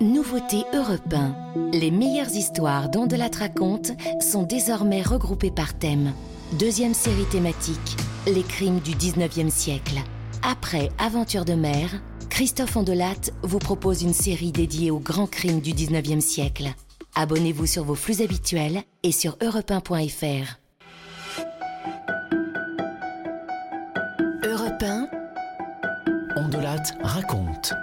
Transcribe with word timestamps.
Nouveauté 0.00 0.64
Europe 0.72 1.12
1. 1.12 1.72
Les 1.72 1.90
meilleures 1.90 2.30
histoires 2.30 2.88
dont 2.88 3.06
de 3.06 3.16
la 3.16 3.28
raconte 3.38 3.92
sont 4.22 4.44
désormais 4.44 5.02
regroupées 5.02 5.50
par 5.50 5.78
thème. 5.78 6.14
Deuxième 6.58 6.94
série 6.94 7.26
thématique, 7.26 7.98
les 8.26 8.42
crimes 8.42 8.80
du 8.80 8.92
19e 8.92 9.50
siècle. 9.50 9.98
Après 10.42 10.88
Aventure 10.96 11.44
de 11.44 11.52
mer, 11.52 11.90
Christophe 12.30 12.76
Ondelat 12.76 13.30
vous 13.42 13.58
propose 13.58 14.02
une 14.02 14.14
série 14.14 14.52
dédiée 14.52 14.90
aux 14.90 15.00
grands 15.00 15.26
crimes 15.26 15.60
du 15.60 15.72
19e 15.72 16.20
siècle. 16.20 16.72
Abonnez-vous 17.14 17.66
sur 17.66 17.84
vos 17.84 17.94
flux 17.94 18.22
habituels 18.22 18.80
et 19.02 19.12
sur 19.12 19.36
europe1.fr. 19.36 20.60
Europe 24.46 24.82
1. 24.82 25.08
Ondelat 26.36 26.84
raconte. 27.02 27.74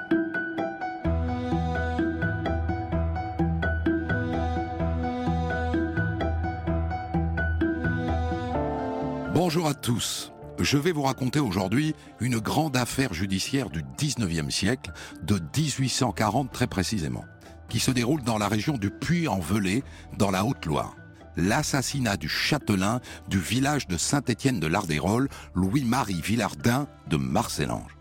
Bonjour 9.50 9.69
à 9.69 9.74
tous. 9.74 10.33
Je 10.60 10.78
vais 10.78 10.92
vous 10.92 11.04
raconter 11.04 11.39
aujourd'hui 11.39 11.96
une 12.19 12.38
grande 12.38 12.75
affaire 12.75 13.14
judiciaire 13.14 13.69
du 13.69 13.82
19e 13.97 14.51
siècle, 14.51 14.92
de 15.24 15.39
1840 15.39 16.51
très 16.51 16.68
précisément, 16.68 17.24
qui 17.69 17.79
se 17.79 17.91
déroule 17.91 18.21
dans 18.24 18.38
la 18.38 18.50
région 18.50 18.78
du 18.78 18.89
Puy-en-Velay, 18.89 19.83
dans 20.18 20.32
la 20.32 20.43
Haute-Loire. 20.43 20.97
L'assassinat 21.38 22.18
du 22.18 22.28
châtelain 22.28 23.00
du 23.29 23.39
village 23.39 23.88
de 23.88 23.96
Saint-Étienne 23.96 24.60
de 24.60 24.68
l'Ardérolles, 24.68 25.29
Louis-Marie 25.55 26.19
Villardin 26.19 26.89
de 27.07 27.16
Marcellange. 27.16 27.97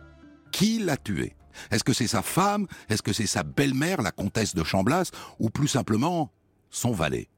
Qui 0.51 0.81
l'a 0.81 0.97
tué? 0.97 1.37
Est-ce 1.71 1.85
que 1.85 1.93
c'est 1.93 2.09
sa 2.09 2.23
femme? 2.23 2.67
Est-ce 2.89 3.03
que 3.03 3.13
c'est 3.13 3.29
sa 3.29 3.45
belle-mère, 3.45 4.03
la 4.03 4.11
comtesse 4.11 4.57
de 4.57 4.65
Chamblas 4.65 5.13
Ou 5.39 5.51
plus 5.51 5.69
simplement, 5.69 6.33
son 6.71 6.91
valet? 6.91 7.29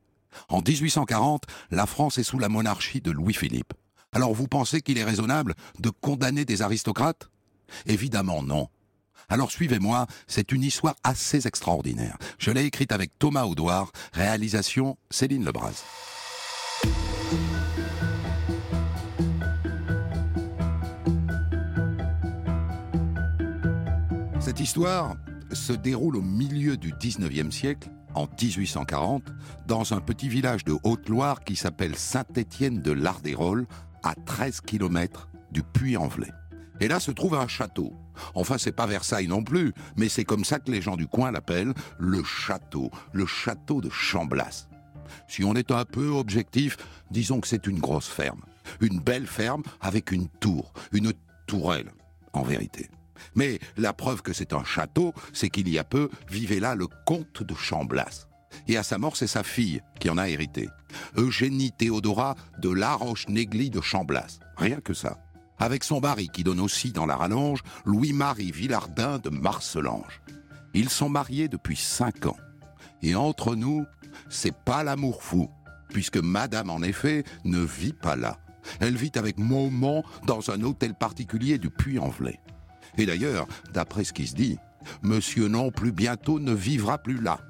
En 0.49 0.63
1840, 0.63 1.43
la 1.71 1.85
France 1.85 2.17
est 2.17 2.23
sous 2.23 2.39
la 2.39 2.49
monarchie 2.49 3.03
de 3.03 3.11
Louis-Philippe. 3.11 3.75
Alors 4.13 4.33
vous 4.35 4.49
pensez 4.49 4.81
qu'il 4.81 4.99
est 4.99 5.05
raisonnable 5.05 5.55
de 5.79 5.91
condamner 5.91 6.45
des 6.45 6.63
aristocrates? 6.63 7.31
Évidemment 7.87 8.43
non. 8.43 8.69
Alors 9.29 9.51
suivez-moi, 9.51 10.07
c'est 10.27 10.53
une 10.53 10.63
histoire 10.63 10.97
assez 11.05 11.47
extraordinaire. 11.47 12.17
Je 12.39 12.51
l'ai 12.51 12.65
écrite 12.65 12.93
avec 12.93 13.19
Thomas 13.19 13.45
Audouard, 13.45 13.93
réalisation 14.15 14.97
Céline 15.11 15.45
Lebras. 15.45 15.85
Cette 24.41 24.61
histoire 24.61 25.17
se 25.53 25.75
déroule 25.75 26.17
au 26.17 26.23
milieu 26.23 26.79
du 26.79 26.95
19e 26.95 27.51
siècle, 27.51 27.91
en 28.15 28.27
1840, 28.27 29.23
dans 29.67 29.93
un 29.93 30.01
petit 30.01 30.31
village 30.31 30.65
de 30.65 30.75
Haute-Loire 30.85 31.45
qui 31.45 31.55
s'appelle 31.55 31.97
Saint-Étienne 31.97 32.81
de 32.81 32.93
l'Ardérolles, 32.93 33.67
à 34.03 34.15
13 34.15 34.61
km 34.63 35.29
du 35.51 35.63
Puy-en-Velay. 35.63 36.33
Et 36.81 36.89
là 36.89 37.01
se 37.01 37.11
trouve 37.11 37.35
un 37.35 37.49
château. 37.49 37.93
Enfin, 38.35 38.59
c'est 38.59 38.73
pas 38.73 38.87
Versailles 38.87 39.29
non 39.29 39.43
plus, 39.43 39.73
mais 39.97 40.09
c'est 40.09 40.25
comme 40.25 40.45
ça 40.45 40.59
que 40.59 40.71
les 40.71 40.83
gens 40.83 40.97
du 40.97 41.07
coin 41.07 41.31
l'appellent 41.31 41.75
le 41.99 42.23
château, 42.25 42.91
le 43.13 43.27
château 43.27 43.81
de 43.81 43.91
Chamblas. 43.91 44.69
Si 45.27 45.45
on 45.45 45.55
est 45.55 45.71
un 45.71 45.85
peu 45.85 46.09
objectif, 46.09 46.77
disons 47.11 47.41
que 47.41 47.49
c'est 47.49 47.67
une 47.67 47.81
grosse 47.81 48.09
ferme. 48.09 48.43
Une 48.81 49.01
belle 49.01 49.27
ferme 49.27 49.63
avec 49.81 50.13
une 50.13 50.29
tour, 50.29 50.73
une 50.93 51.13
tourelle, 51.47 51.91
en 52.33 52.43
vérité. 52.43 52.91
Mais 53.35 53.59
la 53.77 53.93
preuve 53.93 54.23
que 54.23 54.33
c'est 54.33 54.53
un 54.53 54.65
château, 54.65 55.13
c'est 55.33 55.49
qu'il 55.49 55.69
y 55.69 55.79
a 55.79 55.85
peu 55.85 56.11
vivait 56.29 56.61
là 56.61 56.75
le 56.75 56.87
comte 57.07 57.43
de 57.43 57.55
Chamblas. 57.55 58.28
Et 58.67 58.77
à 58.77 58.83
sa 58.83 58.99
mort, 58.99 59.17
c'est 59.17 59.27
sa 59.27 59.43
fille 59.43 59.81
qui 60.01 60.11
en 60.11 60.19
a 60.19 60.29
hérité. 60.29 60.69
Eugénie 61.17 61.73
Théodora 61.73 62.35
de 62.59 62.71
Laroche-Négly 62.71 63.71
de 63.71 63.81
Chamblas. 63.81 64.39
Rien 64.57 64.81
que 64.81 64.95
ça. 64.95 65.19
Avec 65.59 65.85
son 65.85 66.01
mari 66.01 66.29
qui 66.29 66.45
donne 66.45 66.61
aussi 66.61 66.93
dans 66.93 67.07
la 67.07 67.17
rallonge, 67.17 67.63
Louis-Marie 67.85 68.53
Villardin 68.53 69.19
de 69.19 69.31
Marcelange. 69.31 70.23
Ils 70.75 70.89
sont 70.89 71.09
mariés 71.09 71.49
depuis 71.49 71.77
cinq 71.77 72.27
ans. 72.27 72.37
Et 73.03 73.15
entre 73.15 73.57
nous, 73.57 73.85
c'est 74.29 74.55
pas 74.55 74.85
l'amour 74.85 75.23
fou, 75.23 75.51
puisque 75.89 76.19
madame, 76.19 76.71
en 76.71 76.83
effet, 76.83 77.25
ne 77.45 77.61
vit 77.61 77.93
pas 77.93 78.17
là. 78.17 78.39
Elle 78.81 78.97
vit 78.97 79.13
avec 79.17 79.39
Maumont 79.39 80.05
dans 80.27 80.51
un 80.51 80.63
hôtel 80.63 80.95
particulier 80.95 81.59
du 81.59 81.71
Puy-en-Velay. 81.71 82.39
Et 82.99 83.07
d'ailleurs, 83.07 83.47
d'après 83.73 84.05
ce 84.05 84.13
qui 84.13 84.27
se 84.27 84.35
dit, 84.35 84.59
monsieur 85.03 85.49
non 85.49 85.71
plus 85.71 85.93
bientôt 85.93 86.39
ne 86.39 86.53
vivra 86.53 86.99
plus 86.99 87.21
là. 87.21 87.41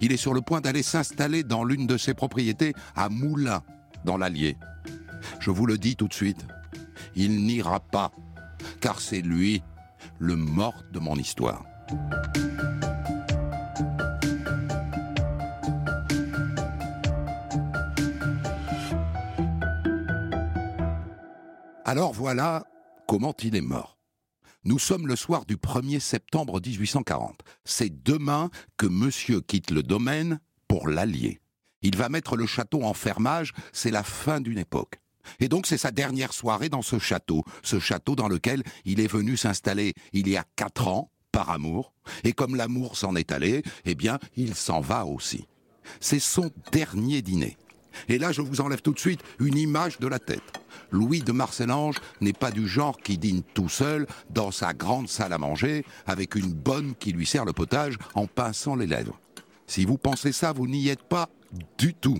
Il 0.00 0.12
est 0.12 0.16
sur 0.16 0.34
le 0.34 0.42
point 0.42 0.60
d'aller 0.60 0.82
s'installer 0.82 1.42
dans 1.42 1.64
l'une 1.64 1.86
de 1.86 1.96
ses 1.96 2.14
propriétés 2.14 2.74
à 2.94 3.08
Moulins, 3.08 3.62
dans 4.04 4.16
l'Allier. 4.16 4.56
Je 5.40 5.50
vous 5.50 5.66
le 5.66 5.78
dis 5.78 5.96
tout 5.96 6.08
de 6.08 6.14
suite, 6.14 6.46
il 7.14 7.44
n'ira 7.44 7.80
pas, 7.80 8.12
car 8.80 9.00
c'est 9.00 9.22
lui 9.22 9.62
le 10.18 10.36
mort 10.36 10.82
de 10.92 10.98
mon 10.98 11.16
histoire. 11.16 11.64
Alors 21.84 22.12
voilà 22.12 22.64
comment 23.06 23.34
il 23.42 23.54
est 23.54 23.60
mort. 23.60 23.95
Nous 24.66 24.80
sommes 24.80 25.06
le 25.06 25.14
soir 25.14 25.44
du 25.44 25.58
1er 25.58 26.00
septembre 26.00 26.60
1840. 26.60 27.38
C'est 27.64 28.02
demain 28.02 28.50
que 28.76 28.86
monsieur 28.86 29.40
quitte 29.40 29.70
le 29.70 29.84
domaine 29.84 30.40
pour 30.66 30.88
l'Allier. 30.88 31.40
Il 31.82 31.96
va 31.96 32.08
mettre 32.08 32.34
le 32.34 32.46
château 32.46 32.82
en 32.82 32.92
fermage, 32.92 33.52
c'est 33.72 33.92
la 33.92 34.02
fin 34.02 34.40
d'une 34.40 34.58
époque. 34.58 34.96
Et 35.38 35.48
donc 35.48 35.68
c'est 35.68 35.78
sa 35.78 35.92
dernière 35.92 36.32
soirée 36.32 36.68
dans 36.68 36.82
ce 36.82 36.98
château, 36.98 37.44
ce 37.62 37.78
château 37.78 38.16
dans 38.16 38.26
lequel 38.26 38.64
il 38.84 38.98
est 38.98 39.06
venu 39.06 39.36
s'installer 39.36 39.94
il 40.12 40.26
y 40.26 40.36
a 40.36 40.44
quatre 40.56 40.88
ans, 40.88 41.12
par 41.30 41.50
amour, 41.50 41.92
et 42.24 42.32
comme 42.32 42.56
l'amour 42.56 42.96
s'en 42.96 43.14
est 43.14 43.30
allé, 43.30 43.62
eh 43.84 43.94
bien, 43.94 44.18
il 44.36 44.56
s'en 44.56 44.80
va 44.80 45.06
aussi. 45.06 45.46
C'est 46.00 46.18
son 46.18 46.50
dernier 46.72 47.22
dîner. 47.22 47.56
Et 48.08 48.18
là, 48.18 48.32
je 48.32 48.42
vous 48.42 48.60
enlève 48.60 48.82
tout 48.82 48.92
de 48.92 48.98
suite 48.98 49.22
une 49.38 49.56
image 49.58 50.00
de 50.00 50.08
la 50.08 50.18
tête. 50.18 50.42
Louis 50.90 51.20
de 51.20 51.32
Marcellange 51.32 51.96
n'est 52.20 52.32
pas 52.32 52.50
du 52.50 52.66
genre 52.66 52.98
qui 52.98 53.18
dîne 53.18 53.42
tout 53.54 53.68
seul 53.68 54.06
dans 54.30 54.50
sa 54.50 54.72
grande 54.72 55.08
salle 55.08 55.32
à 55.32 55.38
manger 55.38 55.84
avec 56.06 56.34
une 56.34 56.52
bonne 56.52 56.94
qui 56.94 57.12
lui 57.12 57.26
sert 57.26 57.44
le 57.44 57.52
potage 57.52 57.96
en 58.14 58.26
pinçant 58.26 58.76
les 58.76 58.86
lèvres. 58.86 59.18
Si 59.66 59.84
vous 59.84 59.98
pensez 59.98 60.32
ça, 60.32 60.52
vous 60.52 60.66
n'y 60.66 60.88
êtes 60.88 61.02
pas 61.02 61.28
du 61.78 61.94
tout. 61.94 62.18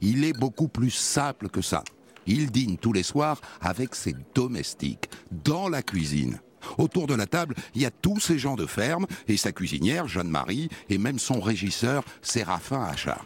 Il 0.00 0.24
est 0.24 0.32
beaucoup 0.32 0.68
plus 0.68 0.90
simple 0.90 1.48
que 1.48 1.62
ça. 1.62 1.84
Il 2.26 2.50
dîne 2.50 2.76
tous 2.78 2.92
les 2.92 3.02
soirs 3.02 3.40
avec 3.60 3.94
ses 3.94 4.14
domestiques, 4.34 5.08
dans 5.44 5.68
la 5.68 5.82
cuisine. 5.82 6.40
Autour 6.76 7.06
de 7.06 7.14
la 7.14 7.26
table, 7.26 7.54
il 7.74 7.82
y 7.82 7.86
a 7.86 7.90
tous 7.90 8.20
ces 8.20 8.38
gens 8.38 8.56
de 8.56 8.66
ferme, 8.66 9.06
et 9.28 9.36
sa 9.36 9.52
cuisinière, 9.52 10.08
Jeanne-Marie, 10.08 10.68
et 10.90 10.98
même 10.98 11.18
son 11.18 11.40
régisseur, 11.40 12.04
Séraphin 12.20 12.82
Achard. 12.82 13.24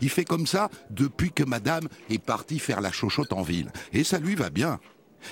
Il 0.00 0.08
fait 0.08 0.24
comme 0.24 0.46
ça 0.46 0.70
depuis 0.90 1.30
que 1.30 1.44
madame 1.44 1.88
est 2.10 2.18
partie 2.18 2.58
faire 2.58 2.80
la 2.80 2.92
chochotte 2.92 3.32
en 3.32 3.42
ville. 3.42 3.70
Et 3.92 4.04
ça 4.04 4.18
lui 4.18 4.34
va 4.34 4.50
bien. 4.50 4.80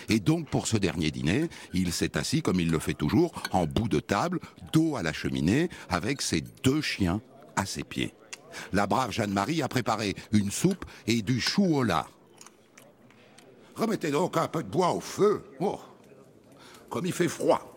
Et 0.09 0.21
donc, 0.21 0.49
pour 0.49 0.67
ce 0.67 0.77
dernier 0.77 1.11
dîner, 1.11 1.49
il 1.73 1.93
s'est 1.93 2.17
assis, 2.17 2.43
comme 2.43 2.61
il 2.61 2.71
le 2.71 2.79
fait 2.79 2.95
toujours, 2.95 3.33
en 3.51 3.67
bout 3.67 3.89
de 3.89 4.01
table, 4.01 4.41
dos 4.73 4.97
à 4.97 5.03
la 5.03 5.13
cheminée, 5.13 5.69
avec 5.89 6.23
ses 6.23 6.43
deux 6.63 6.81
chiens 6.81 7.21
à 7.57 7.67
ses 7.67 7.83
pieds. 7.83 8.15
La 8.73 8.87
brave 8.87 9.13
Jeanne-Marie 9.13 9.63
a 9.63 9.69
préparé 9.69 10.15
une 10.33 10.51
soupe 10.51 10.85
et 11.07 11.23
du 11.23 11.41
chou 11.41 11.65
au 11.65 11.83
lard. 11.83 12.11
Remettez 13.77 14.11
donc 14.11 14.37
un 14.37 14.49
peu 14.49 14.63
de 14.63 14.69
bois 14.69 14.93
au 14.93 15.01
feu. 15.01 15.43
Oh, 15.61 15.81
comme 16.89 17.07
il 17.07 17.13
fait 17.13 17.29
froid. 17.29 17.75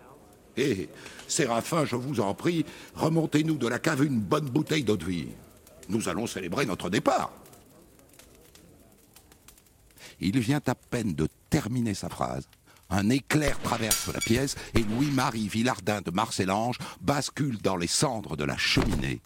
Et, 0.58 0.90
Séraphin, 1.28 1.86
je 1.86 1.96
vous 1.96 2.20
en 2.20 2.34
prie, 2.34 2.66
remontez-nous 2.96 3.56
de 3.56 3.68
la 3.68 3.80
cave 3.80 4.04
une 4.04 4.20
bonne 4.20 4.50
bouteille 4.50 4.84
d'eau 4.84 4.98
de 4.98 5.06
vie. 5.06 5.30
Nous 5.90 6.10
allons 6.10 6.28
célébrer 6.28 6.66
notre 6.66 6.90
départ. 6.90 7.32
Il 10.20 10.40
vient 10.40 10.62
à 10.68 10.76
peine 10.76 11.14
de 11.14 11.28
terminer 11.50 11.94
sa 11.94 12.10
phrase. 12.10 12.48
Un 12.90 13.10
éclair 13.10 13.60
traverse 13.60 14.08
la 14.14 14.20
pièce 14.20 14.56
et 14.76 14.84
Louis-Marie 14.84 15.48
Villardin 15.48 16.02
de 16.02 16.12
Marcellange 16.12 16.78
bascule 17.02 17.58
dans 17.62 17.76
les 17.76 17.88
cendres 17.88 18.38
de 18.38 18.44
la 18.44 18.58
cheminée, 18.58 19.22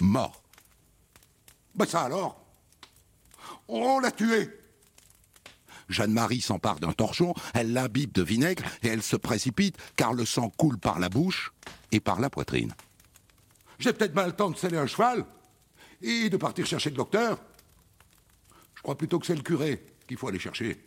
mort. 0.00 0.42
Ben 1.74 1.86
ça 1.86 2.02
alors? 2.02 2.44
On 3.68 4.00
l'a 4.00 4.10
tué 4.10 4.50
Jeanne-Marie 5.88 6.40
s'empare 6.40 6.80
d'un 6.80 6.92
torchon, 6.92 7.34
elle 7.54 7.72
l'imbibe 7.72 8.12
de 8.12 8.22
vinaigre 8.22 8.62
et 8.82 8.88
elle 8.88 9.02
se 9.02 9.16
précipite 9.16 9.76
car 9.96 10.12
le 10.12 10.24
sang 10.24 10.50
coule 10.50 10.78
par 10.78 10.98
la 10.98 11.08
bouche 11.08 11.52
et 11.92 12.00
par 12.00 12.20
la 12.20 12.30
poitrine. 12.30 12.74
J'ai 13.78 13.92
peut-être 13.92 14.14
mal 14.14 14.26
le 14.26 14.36
temps 14.36 14.50
de 14.50 14.56
sceller 14.56 14.78
un 14.78 14.86
cheval 14.86 15.24
et 16.02 16.30
de 16.30 16.36
partir 16.36 16.66
chercher 16.66 16.90
le 16.90 16.96
docteur. 16.96 17.38
Je 18.74 18.82
crois 18.82 18.96
plutôt 18.96 19.18
que 19.18 19.26
c'est 19.26 19.34
le 19.34 19.42
curé 19.42 19.84
qu'il 20.06 20.16
faut 20.16 20.28
aller 20.28 20.38
chercher. 20.38 20.82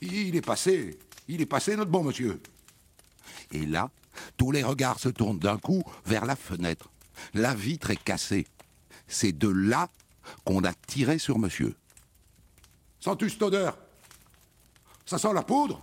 Il 0.00 0.36
est 0.36 0.42
passé, 0.42 0.98
il 1.28 1.40
est 1.40 1.46
passé, 1.46 1.76
notre 1.76 1.90
bon 1.90 2.02
monsieur. 2.02 2.40
Et 3.52 3.64
là, 3.64 3.90
tous 4.36 4.50
les 4.50 4.62
regards 4.62 4.98
se 4.98 5.08
tournent 5.08 5.38
d'un 5.38 5.58
coup 5.58 5.82
vers 6.04 6.26
la 6.26 6.36
fenêtre. 6.36 6.90
La 7.34 7.54
vitre 7.54 7.90
est 7.90 8.02
cassée. 8.02 8.46
C'est 9.08 9.32
de 9.32 9.48
là 9.48 9.88
qu'on 10.44 10.64
a 10.64 10.74
tiré 10.74 11.18
sur 11.18 11.38
monsieur. 11.38 11.74
Sens-tu 13.00 13.30
cette 13.30 13.42
odeur? 13.42 13.78
Ça 15.06 15.18
sent 15.18 15.32
la 15.32 15.42
poudre? 15.42 15.82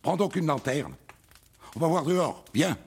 Prends 0.00 0.16
donc 0.16 0.36
une 0.36 0.46
lanterne. 0.46 0.94
On 1.74 1.80
va 1.80 1.88
voir 1.88 2.04
dehors. 2.04 2.44
Viens. 2.54 2.78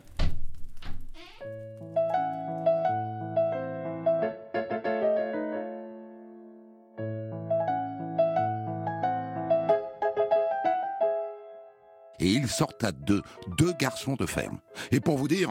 Sortent 12.60 12.84
à 12.84 12.92
deux, 12.92 13.22
deux 13.58 13.72
garçons 13.72 14.16
de 14.16 14.26
ferme. 14.26 14.60
Et 14.92 15.00
pour 15.00 15.18
vous 15.18 15.30
dire, 15.30 15.50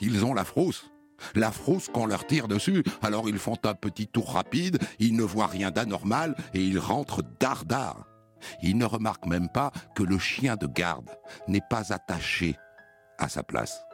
ils 0.00 0.24
ont 0.24 0.32
la 0.32 0.44
frousse. 0.44 0.90
La 1.34 1.52
frousse 1.52 1.88
qu'on 1.88 2.06
leur 2.06 2.26
tire 2.26 2.48
dessus, 2.48 2.82
alors 3.02 3.28
ils 3.28 3.38
font 3.38 3.58
un 3.64 3.74
petit 3.74 4.06
tour 4.06 4.32
rapide, 4.32 4.78
ils 4.98 5.14
ne 5.14 5.22
voient 5.22 5.46
rien 5.46 5.70
d'anormal 5.70 6.34
et 6.54 6.62
ils 6.62 6.78
rentrent 6.78 7.22
dardard. 7.38 8.06
Ils 8.62 8.78
ne 8.78 8.86
remarquent 8.86 9.26
même 9.26 9.50
pas 9.50 9.70
que 9.94 10.02
le 10.02 10.18
chien 10.18 10.56
de 10.56 10.66
garde 10.66 11.10
n'est 11.46 11.66
pas 11.68 11.92
attaché 11.92 12.56
à 13.18 13.28
sa 13.28 13.42
place. 13.42 13.84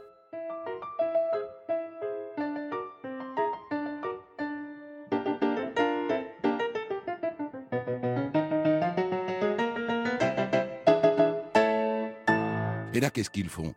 Et 12.96 13.00
là, 13.00 13.10
qu'est-ce 13.10 13.28
qu'ils 13.28 13.50
font? 13.50 13.74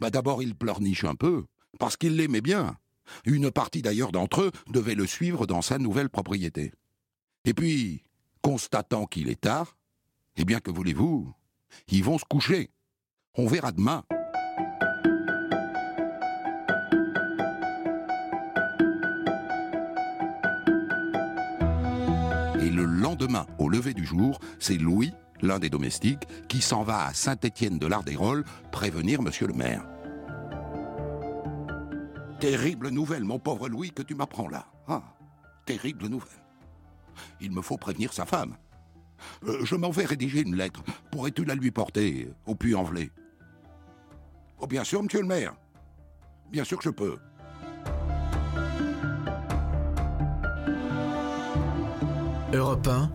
Bah 0.00 0.10
D'abord, 0.10 0.42
ils 0.42 0.56
pleurnichent 0.56 1.04
un 1.04 1.14
peu, 1.14 1.44
parce 1.78 1.96
qu'ils 1.96 2.16
l'aimaient 2.16 2.40
bien. 2.40 2.76
Une 3.24 3.52
partie 3.52 3.82
d'ailleurs 3.82 4.10
d'entre 4.10 4.42
eux 4.42 4.50
devait 4.66 4.96
le 4.96 5.06
suivre 5.06 5.46
dans 5.46 5.62
sa 5.62 5.78
nouvelle 5.78 6.10
propriété. 6.10 6.72
Et 7.44 7.54
puis, 7.54 8.02
constatant 8.40 9.06
qu'il 9.06 9.28
est 9.28 9.42
tard, 9.42 9.76
eh 10.36 10.44
bien 10.44 10.58
que 10.58 10.72
voulez-vous? 10.72 11.32
Ils 11.86 12.02
vont 12.02 12.18
se 12.18 12.24
coucher. 12.24 12.70
On 13.36 13.46
verra 13.46 13.70
demain. 13.70 14.02
Et 22.60 22.70
le 22.70 22.86
lendemain, 22.86 23.46
au 23.60 23.68
lever 23.68 23.94
du 23.94 24.04
jour, 24.04 24.40
c'est 24.58 24.78
Louis, 24.78 25.12
l'un 25.42 25.58
des 25.58 25.70
domestiques, 25.70 26.26
qui 26.48 26.60
s'en 26.60 26.82
va 26.82 27.06
à 27.06 27.14
Saint-Étienne 27.14 27.78
de 27.78 27.86
l'Ardérolles 27.86 28.44
prévenir 28.70 29.22
monsieur 29.22 29.46
le 29.46 29.54
maire. 29.54 29.84
Terrible 32.40 32.88
nouvelle, 32.88 33.24
mon 33.24 33.38
pauvre 33.38 33.68
Louis, 33.68 33.92
que 33.92 34.02
tu 34.02 34.14
m'apprends 34.14 34.48
là. 34.48 34.66
Ah, 34.88 35.02
terrible 35.64 36.06
nouvelle. 36.06 36.42
Il 37.40 37.52
me 37.52 37.62
faut 37.62 37.76
prévenir 37.76 38.12
sa 38.12 38.26
femme. 38.26 38.56
Euh, 39.44 39.64
je 39.64 39.76
m'en 39.76 39.90
vais 39.90 40.04
rédiger 40.04 40.40
une 40.40 40.56
lettre. 40.56 40.82
Pourrais-tu 41.10 41.44
la 41.44 41.54
lui 41.54 41.70
porter 41.70 42.32
au 42.46 42.54
Puy-en-Velay? 42.54 43.10
Oh, 44.58 44.66
bien 44.66 44.84
sûr, 44.84 45.02
monsieur 45.02 45.20
le 45.20 45.26
maire. 45.26 45.54
Bien 46.50 46.64
sûr 46.64 46.78
que 46.78 46.84
je 46.84 46.90
peux. 46.90 47.18
Europe 52.52 52.86
1, 52.86 53.10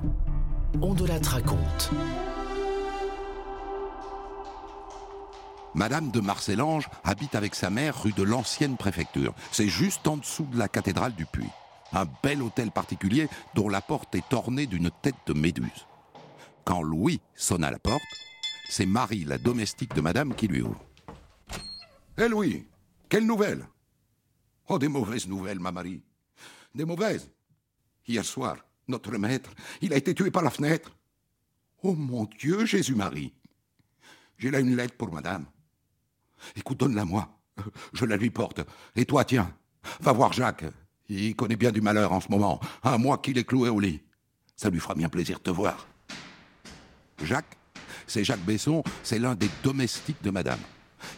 on 0.82 0.94
de 0.94 1.06
la 1.06 1.20
raconte. 1.20 1.92
Madame 5.74 6.12
de 6.12 6.20
Marcellange 6.20 6.90
habite 7.04 7.36
avec 7.36 7.54
sa 7.54 7.70
mère 7.70 8.02
rue 8.02 8.14
de 8.14 8.24
l'ancienne 8.24 8.78
préfecture. 8.78 9.34
C'est 9.52 9.68
juste 9.68 10.08
en 10.08 10.18
dessous 10.18 10.48
de 10.52 10.58
la 10.58 10.68
cathédrale 10.68 11.14
du 11.14 11.26
Puy. 11.26 11.48
Un 11.94 12.06
bel 12.24 12.42
hôtel 12.42 12.72
particulier 12.72 13.30
dont 13.54 13.70
la 13.70 13.82
porte 13.82 14.16
est 14.16 14.34
ornée 14.34 14.66
d'une 14.66 14.92
tête 15.02 15.16
de 15.28 15.34
méduse. 15.34 15.86
Quand 16.66 16.82
Louis 16.82 17.22
sonne 17.36 17.64
à 17.64 17.72
la 17.72 17.80
porte, 17.80 18.02
c'est 18.70 18.86
Marie, 18.86 19.24
la 19.24 19.38
domestique 19.38 19.94
de 19.94 20.02
madame, 20.02 20.34
qui 20.36 20.48
lui 20.48 20.62
ouvre. 20.62 20.84
Hé 22.18 22.28
Louis, 22.28 22.66
quelle 23.08 23.26
nouvelle? 23.26 23.66
Oh, 24.68 24.80
des 24.80 24.90
mauvaises 24.90 25.28
nouvelles, 25.28 25.60
ma 25.60 25.72
Marie. 25.72 26.04
Des 26.76 26.84
mauvaises? 26.84 27.30
Hier 28.06 28.26
soir, 28.26 28.58
notre 28.88 29.16
maître, 29.18 29.52
il 29.82 29.94
a 29.94 29.98
été 29.98 30.14
tué 30.14 30.32
par 30.32 30.44
la 30.44 30.50
fenêtre. 30.50 30.96
Oh 31.84 31.94
mon 31.94 32.26
Dieu, 32.26 32.66
Jésus-Marie. 32.66 33.34
J'ai 34.38 34.52
là 34.52 34.60
une 34.60 34.76
lettre 34.76 34.96
pour 34.96 35.12
madame. 35.12 35.46
Écoute, 36.56 36.80
donne-la 36.80 37.06
moi. 37.06 37.40
Je 37.94 38.06
la 38.06 38.18
lui 38.18 38.30
porte. 38.30 38.62
Et 38.96 39.06
toi, 39.06 39.26
tiens, 39.26 39.54
va 40.00 40.12
voir 40.12 40.34
Jacques. 40.34 40.66
Il 41.10 41.36
connaît 41.36 41.56
bien 41.56 41.72
du 41.72 41.82
malheur 41.82 42.12
en 42.12 42.22
ce 42.22 42.30
moment. 42.30 42.60
Un 42.84 42.98
mois 42.98 43.18
qu'il 43.18 43.38
est 43.38 43.44
cloué 43.44 43.70
au 43.70 43.80
lit. 43.80 44.02
Ça 44.56 44.70
lui 44.70 44.80
fera 44.80 44.96
bien 44.96 45.10
plaisir 45.10 45.38
de 45.38 45.44
te 45.44 45.50
voir. 45.50 45.88
Jacques, 47.24 47.58
c'est 48.06 48.24
Jacques 48.24 48.46
Besson, 48.46 48.84
c'est 49.04 49.20
l'un 49.20 49.36
des 49.36 49.50
domestiques 49.64 50.22
de 50.24 50.30
madame. 50.30 50.60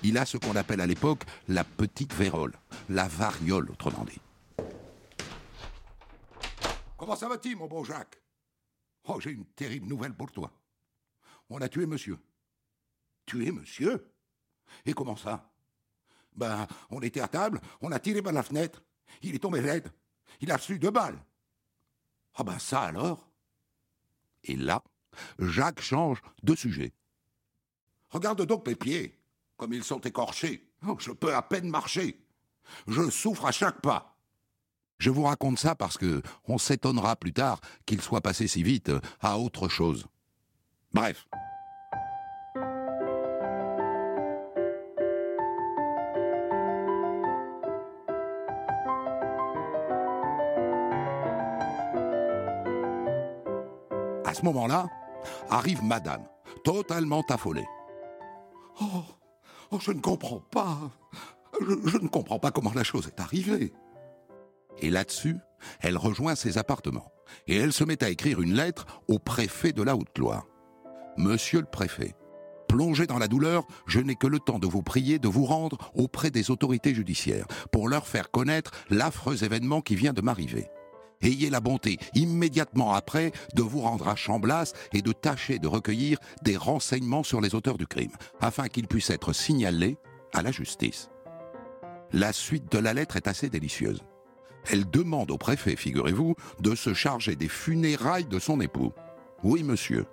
Il 0.04 0.18
a 0.18 0.26
ce 0.26 0.38
qu'on 0.38 0.56
appelle 0.56 0.82
à 0.82 0.88
l'époque 0.88 1.24
la 1.48 1.64
petite 1.64 2.14
vérole, 2.14 2.54
la 2.90 3.08
variole 3.08 3.70
autrement 3.70 4.06
dit. 4.06 4.20
Comment 7.10 7.18
ça 7.18 7.28
va-t-il, 7.28 7.58
mon 7.58 7.66
bon 7.66 7.84
Jacques 7.84 8.22
Oh, 9.06 9.20
j'ai 9.20 9.32
une 9.32 9.48
terrible 9.48 9.88
nouvelle 9.88 10.14
pour 10.14 10.32
toi. 10.32 10.52
On 11.50 11.60
a 11.60 11.68
tué 11.68 11.88
monsieur. 11.88 12.20
Tué 13.26 13.52
monsieur? 13.52 14.14
Et 14.86 14.94
comment 14.94 15.16
ça? 15.16 15.52
Ben, 16.36 16.68
on 16.92 17.02
était 17.02 17.22
à 17.22 17.28
table, 17.28 17.62
on 17.82 17.92
a 17.92 18.00
tiré 18.00 18.22
par 18.22 18.32
la 18.32 18.44
fenêtre. 18.44 18.84
Il 19.24 19.34
est 19.34 19.40
tombé 19.40 19.60
raide. 19.60 19.92
Il 20.40 20.52
a 20.52 20.58
reçu 20.58 20.78
deux 20.78 20.92
balles. 20.92 21.20
Ah 22.36 22.44
ben 22.44 22.60
ça 22.60 22.82
alors? 22.82 23.28
Et 24.44 24.56
là, 24.56 24.84
Jacques 25.40 25.82
change 25.82 26.22
de 26.44 26.54
sujet. 26.54 26.94
Regarde 28.10 28.46
donc 28.46 28.68
mes 28.68 28.76
pieds, 28.76 29.20
comme 29.58 29.74
ils 29.74 29.84
sont 29.84 30.02
écorchés. 30.02 30.72
Oh, 30.88 30.96
je 31.00 31.12
peux 31.12 31.34
à 31.34 31.42
peine 31.42 31.72
marcher. 31.72 32.24
Je 32.86 33.10
souffre 33.10 33.46
à 33.46 33.52
chaque 33.52 33.82
pas. 33.82 34.19
Je 35.00 35.10
vous 35.10 35.24
raconte 35.24 35.58
ça 35.58 35.76
parce 35.76 35.98
que 35.98 36.22
on 36.50 36.58
s'étonnera 36.58 37.16
plus 37.16 37.32
tard 37.32 37.62
qu'il 37.86 38.02
soit 38.02 38.20
passé 38.20 38.48
si 38.48 38.64
vite 38.64 38.92
à 39.22 39.38
autre 39.40 39.70
chose. 39.70 40.08
Bref. 40.94 41.26
À 54.26 54.34
ce 54.34 54.44
moment-là, 54.44 54.88
arrive 55.50 55.82
madame, 55.82 56.24
totalement 56.66 57.24
affolée. 57.30 57.66
Oh, 58.82 59.04
oh 59.72 59.80
je 59.80 59.92
ne 59.92 60.02
comprends 60.02 60.42
pas. 60.52 60.78
Je 61.62 61.98
ne 61.98 62.08
comprends 62.10 62.40
pas 62.40 62.52
comment 62.52 62.74
la 62.76 62.84
chose 62.84 63.08
est 63.08 63.22
arrivée. 63.22 63.74
Et 64.82 64.90
là-dessus, 64.90 65.38
elle 65.82 65.98
rejoint 65.98 66.36
ses 66.36 66.58
appartements. 66.58 67.12
Et 67.48 67.56
elle 67.56 67.74
se 67.74 67.84
met 67.84 68.04
à 68.04 68.10
écrire 68.10 68.42
une 68.42 68.54
lettre 68.54 68.86
au 69.08 69.20
préfet 69.20 69.72
de 69.72 69.84
la 69.84 69.96
Haute-Loire. 69.96 70.48
Monsieur 71.18 71.60
le 71.60 71.66
préfet, 71.66 72.16
plongé 72.68 73.08
dans 73.08 73.18
la 73.20 73.28
douleur, 73.28 73.66
je 73.88 74.00
n'ai 74.00 74.16
que 74.16 74.28
le 74.28 74.40
temps 74.40 74.60
de 74.60 74.68
vous 74.68 74.84
prier 74.84 75.20
de 75.20 75.28
vous 75.28 75.46
rendre 75.46 75.92
auprès 75.96 76.32
des 76.32 76.52
autorités 76.52 76.94
judiciaires 76.94 77.48
pour 77.72 77.90
leur 77.90 78.08
faire 78.08 78.32
connaître 78.32 78.72
l'affreux 78.90 79.44
événement 79.44 79.82
qui 79.82 79.96
vient 79.96 80.14
de 80.14 80.22
m'arriver. 80.22 80.68
Ayez 81.22 81.50
la 81.50 81.60
bonté, 81.60 81.98
immédiatement 82.14 82.94
après, 82.94 83.34
de 83.54 83.62
vous 83.62 83.82
rendre 83.82 84.08
à 84.08 84.16
Chamblas 84.16 84.72
et 84.94 85.02
de 85.02 85.12
tâcher 85.12 85.60
de 85.60 85.68
recueillir 85.68 86.18
des 86.44 86.56
renseignements 86.56 87.24
sur 87.24 87.42
les 87.42 87.56
auteurs 87.56 87.78
du 87.78 87.88
crime, 87.88 88.14
afin 88.40 88.70
qu'ils 88.70 88.88
puissent 88.88 89.10
être 89.10 89.34
signalés 89.34 89.98
à 90.34 90.42
la 90.42 90.52
justice. 90.52 91.10
La 92.14 92.32
suite 92.32 92.72
de 92.72 92.80
la 92.80 92.94
lettre 92.94 93.18
est 93.18 93.28
assez 93.28 93.50
délicieuse. 93.50 94.02
Elle 94.72 94.90
demande 94.90 95.32
au 95.32 95.38
préfet, 95.38 95.76
figurez-vous, 95.76 96.36
de 96.60 96.76
se 96.76 96.94
charger 96.94 97.36
des 97.36 97.48
funérailles 97.48 98.26
de 98.26 98.40
son 98.40 98.62
époux. 98.62 98.94
Oui, 99.44 99.64
monsieur, 99.64 100.06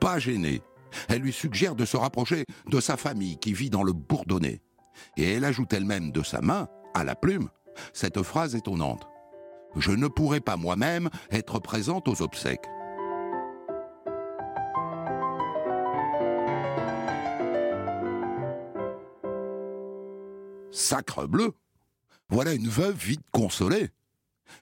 pas 0.00 0.18
gêné. 0.18 0.62
Elle 1.08 1.22
lui 1.22 1.32
suggère 1.32 1.74
de 1.74 1.84
se 1.84 1.96
rapprocher 1.96 2.44
de 2.68 2.80
sa 2.80 2.96
famille 2.96 3.38
qui 3.38 3.52
vit 3.52 3.70
dans 3.70 3.82
le 3.82 3.92
Bourdonnais. 3.92 4.60
Et 5.16 5.32
elle 5.32 5.44
ajoute 5.44 5.72
elle-même 5.72 6.10
de 6.12 6.22
sa 6.22 6.40
main, 6.40 6.68
à 6.94 7.04
la 7.04 7.14
plume, 7.14 7.48
cette 7.92 8.22
phrase 8.22 8.54
étonnante. 8.54 9.06
Je 9.76 9.92
ne 9.92 10.08
pourrai 10.08 10.40
pas 10.40 10.56
moi-même 10.56 11.10
être 11.30 11.60
présente 11.60 12.08
aux 12.08 12.22
obsèques. 12.22 12.66
Sacre 20.72 21.26
bleu 21.26 21.52
Voilà 22.30 22.52
une 22.52 22.68
veuve 22.68 22.96
vite 22.96 23.24
consolée. 23.32 23.90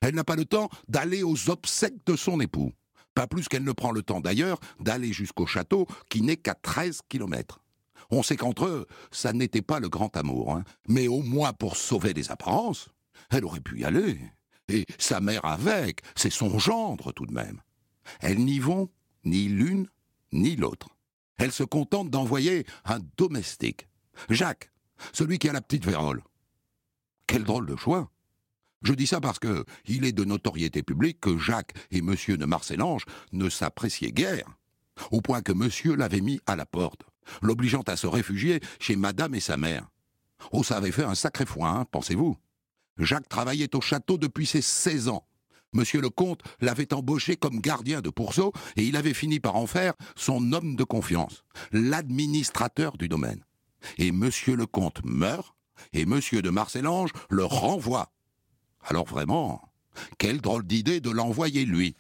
Elle 0.01 0.15
n'a 0.15 0.25
pas 0.25 0.37
le 0.37 0.45
temps 0.45 0.69
d'aller 0.89 1.23
aux 1.23 1.51
obsèques 1.51 2.05
de 2.07 2.17
son 2.17 2.41
époux. 2.41 2.73
Pas 3.15 3.27
plus 3.27 3.49
qu'elle 3.49 3.65
ne 3.65 3.73
prend 3.73 3.91
le 3.91 4.03
temps 4.03 4.21
d'ailleurs 4.21 4.59
d'aller 4.81 5.13
jusqu'au 5.13 5.47
château 5.47 5.87
qui 6.09 6.23
n'est 6.23 6.37
qu'à 6.37 6.55
13 6.55 7.01
kilomètres. 7.09 7.61
On 8.11 8.23
sait 8.23 8.37
qu'entre 8.37 8.67
eux, 8.67 8.87
ça 9.11 9.33
n'était 9.33 9.63
pas 9.63 9.81
le 9.81 9.89
grand 9.89 10.17
amour, 10.17 10.53
hein. 10.53 10.65
mais 10.89 11.09
au 11.09 11.21
moins 11.21 11.53
pour 11.53 11.77
sauver 11.77 12.15
les 12.15 12.31
apparences, 12.31 12.89
elle 13.31 13.45
aurait 13.45 13.61
pu 13.61 13.81
y 13.81 13.85
aller. 13.85 14.19
Et 14.69 14.87
sa 14.99 15.21
mère 15.21 15.45
avec, 15.45 16.01
c'est 16.15 16.31
son 16.31 16.59
gendre 16.59 17.13
tout 17.13 17.27
de 17.27 17.35
même. 17.35 17.61
Elles 18.21 18.39
n'y 18.39 18.61
vont 18.61 18.89
ni 19.25 19.49
l'une 19.49 19.89
ni 20.33 20.57
l'autre. 20.57 20.89
Elles 21.39 21.53
se 21.53 21.65
contentent 21.65 22.11
d'envoyer 22.11 22.67
un 22.85 23.01
domestique. 23.17 23.89
Jacques, 24.31 24.71
celui 25.13 25.39
qui 25.39 25.49
a 25.49 25.53
la 25.53 25.61
petite 25.61 25.85
vérole. 25.85 26.23
Quel 27.29 27.45
drôle 27.45 27.67
de 27.67 27.77
choix. 27.77 28.11
Je 28.83 28.95
dis 28.95 29.07
ça 29.07 29.21
parce 29.21 29.39
que 29.39 29.65
il 29.87 30.07
est 30.07 30.13
de 30.13 30.25
notoriété 30.25 30.83
publique 30.83 31.21
que 31.21 31.37
Jacques 31.37 31.75
et 31.91 32.01
monsieur 32.01 32.39
de 32.39 32.47
Marcellange 32.47 33.05
ne 33.33 33.51
s'appréciaient 33.51 34.13
guère, 34.13 34.57
au 35.11 35.21
point 35.21 35.43
que 35.43 35.53
monsieur 35.53 35.95
l'avait 35.95 36.23
mis 36.23 36.41
à 36.47 36.57
la 36.57 36.65
porte, 36.65 37.03
l'obligeant 37.43 37.83
à 37.83 37.97
se 37.97 38.07
réfugier 38.07 38.61
chez 38.81 38.97
madame 38.97 39.35
et 39.35 39.41
sa 39.41 39.59
mère. 39.59 39.89
Oh, 40.53 40.63
ça 40.63 40.79
avait 40.79 40.91
fait 40.91 41.05
un 41.05 41.15
sacré 41.15 41.45
foin, 41.45 41.81
hein, 41.81 41.85
pensez-vous. 41.91 42.39
Jacques 42.97 43.29
travaillait 43.29 43.77
au 43.77 43.83
château 43.83 44.17
depuis 44.17 44.47
ses 44.47 44.63
16 44.63 45.09
ans. 45.09 45.27
Monsieur 45.75 46.01
le 46.01 46.09
comte 46.09 46.41
l'avait 46.61 46.95
embauché 46.95 47.37
comme 47.37 47.61
gardien 47.61 48.01
de 48.01 48.09
pourceau 48.09 48.55
et 48.77 48.85
il 48.85 48.97
avait 48.97 49.13
fini 49.13 49.39
par 49.39 49.57
en 49.57 49.67
faire 49.67 49.93
son 50.17 50.53
homme 50.55 50.77
de 50.77 50.85
confiance, 50.85 51.45
l'administrateur 51.73 52.97
du 52.97 53.07
domaine. 53.07 53.45
Et 53.99 54.13
monsieur 54.13 54.57
le 54.57 54.65
comte 54.65 55.05
meurt 55.05 55.58
et 55.93 56.07
monsieur 56.07 56.43
de 56.43 56.51
Marcellange 56.51 57.11
le 57.31 57.45
renvoie. 57.45 58.13
Alors 58.83 59.07
vraiment, 59.07 59.63
quelle 60.19 60.41
drôle 60.41 60.65
d'idée 60.65 61.01
de 61.01 61.11
l'envoyer 61.11 61.65
lui. 61.65 61.97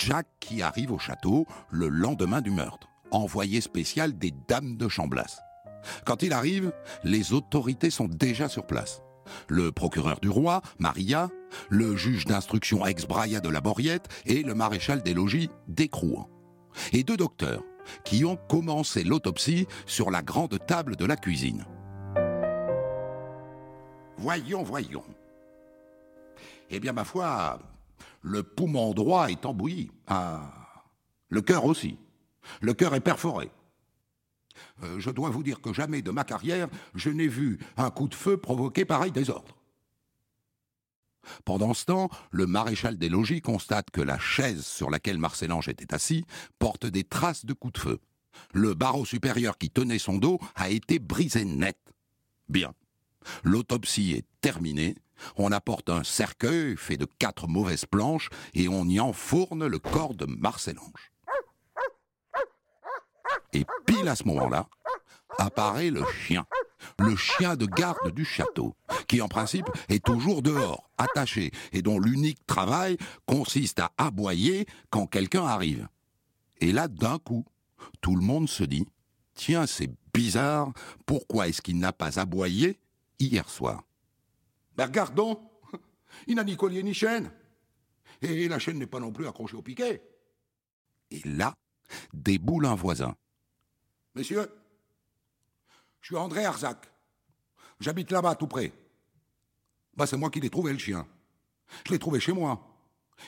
Jack 0.00 0.26
qui 0.40 0.62
arrive 0.62 0.92
au 0.92 0.98
château 0.98 1.46
le 1.70 1.88
lendemain 1.88 2.40
du 2.40 2.50
meurtre, 2.50 2.88
envoyé 3.10 3.60
spécial 3.60 4.16
des 4.16 4.32
dames 4.48 4.78
de 4.78 4.88
Chamblas. 4.88 5.40
Quand 6.06 6.22
il 6.22 6.32
arrive, 6.32 6.72
les 7.04 7.34
autorités 7.34 7.90
sont 7.90 8.08
déjà 8.08 8.48
sur 8.48 8.66
place. 8.66 9.02
Le 9.46 9.72
procureur 9.72 10.18
du 10.20 10.30
roi, 10.30 10.62
Maria, 10.78 11.28
le 11.68 11.96
juge 11.96 12.24
d'instruction 12.24 12.86
ex-Braya 12.86 13.40
de 13.40 13.50
la 13.50 13.60
Borriette 13.60 14.08
et 14.24 14.42
le 14.42 14.54
maréchal 14.54 15.02
des 15.02 15.12
logis 15.12 15.50
d'Écrouan. 15.68 16.30
Et 16.92 17.04
deux 17.04 17.18
docteurs 17.18 17.62
qui 18.02 18.24
ont 18.24 18.36
commencé 18.36 19.04
l'autopsie 19.04 19.66
sur 19.84 20.10
la 20.10 20.22
grande 20.22 20.58
table 20.66 20.96
de 20.96 21.04
la 21.04 21.16
cuisine. 21.16 21.66
Voyons, 24.16 24.62
voyons. 24.62 25.04
Eh 26.70 26.80
bien, 26.80 26.92
ma 26.92 27.04
foi, 27.04 27.58
le 28.22 28.42
poumon 28.42 28.92
droit 28.92 29.30
est 29.30 29.46
embouilli. 29.46 29.90
Ah, 30.06 30.52
le 31.28 31.40
cœur 31.40 31.64
aussi. 31.64 31.98
Le 32.60 32.74
cœur 32.74 32.94
est 32.94 33.00
perforé. 33.00 33.50
Euh, 34.82 34.98
je 34.98 35.10
dois 35.10 35.30
vous 35.30 35.42
dire 35.42 35.60
que 35.60 35.72
jamais 35.72 36.02
de 36.02 36.10
ma 36.10 36.24
carrière, 36.24 36.68
je 36.94 37.10
n'ai 37.10 37.28
vu 37.28 37.58
un 37.76 37.90
coup 37.90 38.08
de 38.08 38.14
feu 38.14 38.36
provoquer 38.36 38.84
pareil 38.84 39.12
désordre. 39.12 39.56
Pendant 41.44 41.74
ce 41.74 41.84
temps, 41.84 42.10
le 42.30 42.46
maréchal 42.46 42.96
des 42.98 43.08
logis 43.08 43.42
constate 43.42 43.90
que 43.90 44.00
la 44.00 44.18
chaise 44.18 44.64
sur 44.64 44.90
laquelle 44.90 45.18
Marcellange 45.18 45.68
était 45.68 45.94
assis 45.94 46.24
porte 46.58 46.86
des 46.86 47.04
traces 47.04 47.44
de 47.44 47.52
coups 47.52 47.74
de 47.74 47.78
feu. 47.78 47.98
Le 48.52 48.74
barreau 48.74 49.04
supérieur 49.04 49.58
qui 49.58 49.70
tenait 49.70 49.98
son 49.98 50.18
dos 50.18 50.38
a 50.54 50.70
été 50.70 50.98
brisé 50.98 51.44
net. 51.44 51.78
Bien. 52.48 52.72
L'autopsie 53.44 54.12
est 54.12 54.26
terminée. 54.40 54.96
On 55.36 55.52
apporte 55.52 55.90
un 55.90 56.04
cercueil 56.04 56.76
fait 56.76 56.96
de 56.96 57.06
quatre 57.18 57.46
mauvaises 57.46 57.86
planches 57.86 58.30
et 58.54 58.68
on 58.68 58.84
y 58.84 59.00
enfourne 59.00 59.66
le 59.66 59.78
corps 59.78 60.14
de 60.14 60.26
Marcellange. 60.26 61.12
Et 63.52 63.64
pile 63.86 64.08
à 64.08 64.16
ce 64.16 64.24
moment-là, 64.24 64.68
apparaît 65.38 65.90
le 65.90 66.04
chien, 66.04 66.46
le 66.98 67.16
chien 67.16 67.56
de 67.56 67.66
garde 67.66 68.12
du 68.12 68.24
château, 68.24 68.74
qui 69.08 69.20
en 69.20 69.28
principe 69.28 69.66
est 69.88 70.04
toujours 70.04 70.42
dehors, 70.42 70.90
attaché, 70.98 71.50
et 71.72 71.82
dont 71.82 71.98
l'unique 71.98 72.44
travail 72.46 72.96
consiste 73.26 73.80
à 73.80 73.92
aboyer 73.98 74.66
quand 74.90 75.06
quelqu'un 75.06 75.44
arrive. 75.44 75.88
Et 76.60 76.72
là, 76.72 76.88
d'un 76.88 77.18
coup, 77.18 77.44
tout 78.00 78.14
le 78.14 78.22
monde 78.22 78.48
se 78.48 78.64
dit, 78.64 78.86
tiens, 79.34 79.66
c'est 79.66 79.90
bizarre, 80.12 80.72
pourquoi 81.06 81.48
est-ce 81.48 81.62
qu'il 81.62 81.78
n'a 81.78 81.92
pas 81.92 82.18
aboyé 82.20 82.78
hier 83.18 83.48
soir? 83.48 83.82
Ben 84.76 84.86
regardons, 84.86 85.40
il 86.26 86.36
n'a 86.36 86.44
ni 86.44 86.56
collier 86.56 86.82
ni 86.82 86.94
chaîne. 86.94 87.30
Et 88.22 88.48
la 88.48 88.58
chaîne 88.58 88.78
n'est 88.78 88.86
pas 88.86 89.00
non 89.00 89.12
plus 89.12 89.26
accrochée 89.26 89.56
au 89.56 89.62
piquet. 89.62 90.02
Et 91.10 91.20
là, 91.24 91.54
déboule 92.12 92.66
un 92.66 92.74
voisin. 92.74 93.16
Messieurs, 94.14 94.50
je 96.00 96.06
suis 96.06 96.16
André 96.16 96.44
Arzac. 96.44 96.90
J'habite 97.80 98.10
là-bas, 98.10 98.34
tout 98.34 98.46
près. 98.46 98.72
Bah, 99.94 100.06
c'est 100.06 100.16
moi 100.16 100.30
qui 100.30 100.40
l'ai 100.40 100.50
trouvé, 100.50 100.72
le 100.72 100.78
chien. 100.78 101.06
Je 101.86 101.92
l'ai 101.92 101.98
trouvé 101.98 102.20
chez 102.20 102.32
moi. 102.32 102.66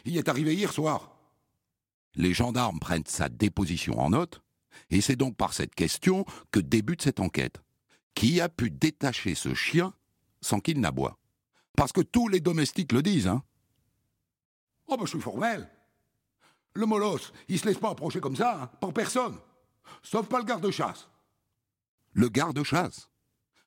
Il 0.05 0.17
est 0.17 0.29
arrivé 0.29 0.55
hier 0.55 0.73
soir. 0.73 1.17
Les 2.15 2.35
gendarmes 2.35 2.79
prennent 2.79 3.07
sa 3.07 3.29
déposition 3.29 3.99
en 3.99 4.11
note, 4.11 4.43
et 4.91 5.01
c'est 5.01 5.17
donc 5.17 5.37
par 5.37 5.55
cette 5.55 5.75
question 5.75 6.25
que 6.51 6.61
débute 6.61 7.03
cette 7.03 7.21
enquête. 7.21 7.63
Qui 8.15 8.41
a 8.41 8.49
pu 8.49 8.71
détacher 8.71 9.35
ce 9.35 9.55
chien 9.55 9.95
sans 10.43 10.61
qu'il 10.61 10.81
n'aboie? 10.81 11.19
Parce 11.77 11.93
que 11.93 12.01
tous 12.01 12.29
les 12.29 12.41
domestiques 12.41 12.93
le 12.93 13.03
disent, 13.03 13.29
hein 13.29 13.43
Oh, 14.89 14.97
ben, 14.97 15.05
je 15.05 15.11
suis 15.11 15.21
formel. 15.21 15.69
Le 16.75 16.87
molosse, 16.87 17.33
il 17.49 17.59
se 17.59 17.67
laisse 17.67 17.79
pas 17.79 17.91
approcher 17.91 18.21
comme 18.21 18.37
ça, 18.37 18.63
hein, 18.63 18.67
par 18.81 18.93
personne. 18.93 19.37
Sauf 20.03 20.27
pas 20.27 20.39
le 20.39 20.45
garde-chasse. 20.45 21.09
Le 22.13 22.29
garde-chasse 22.29 23.09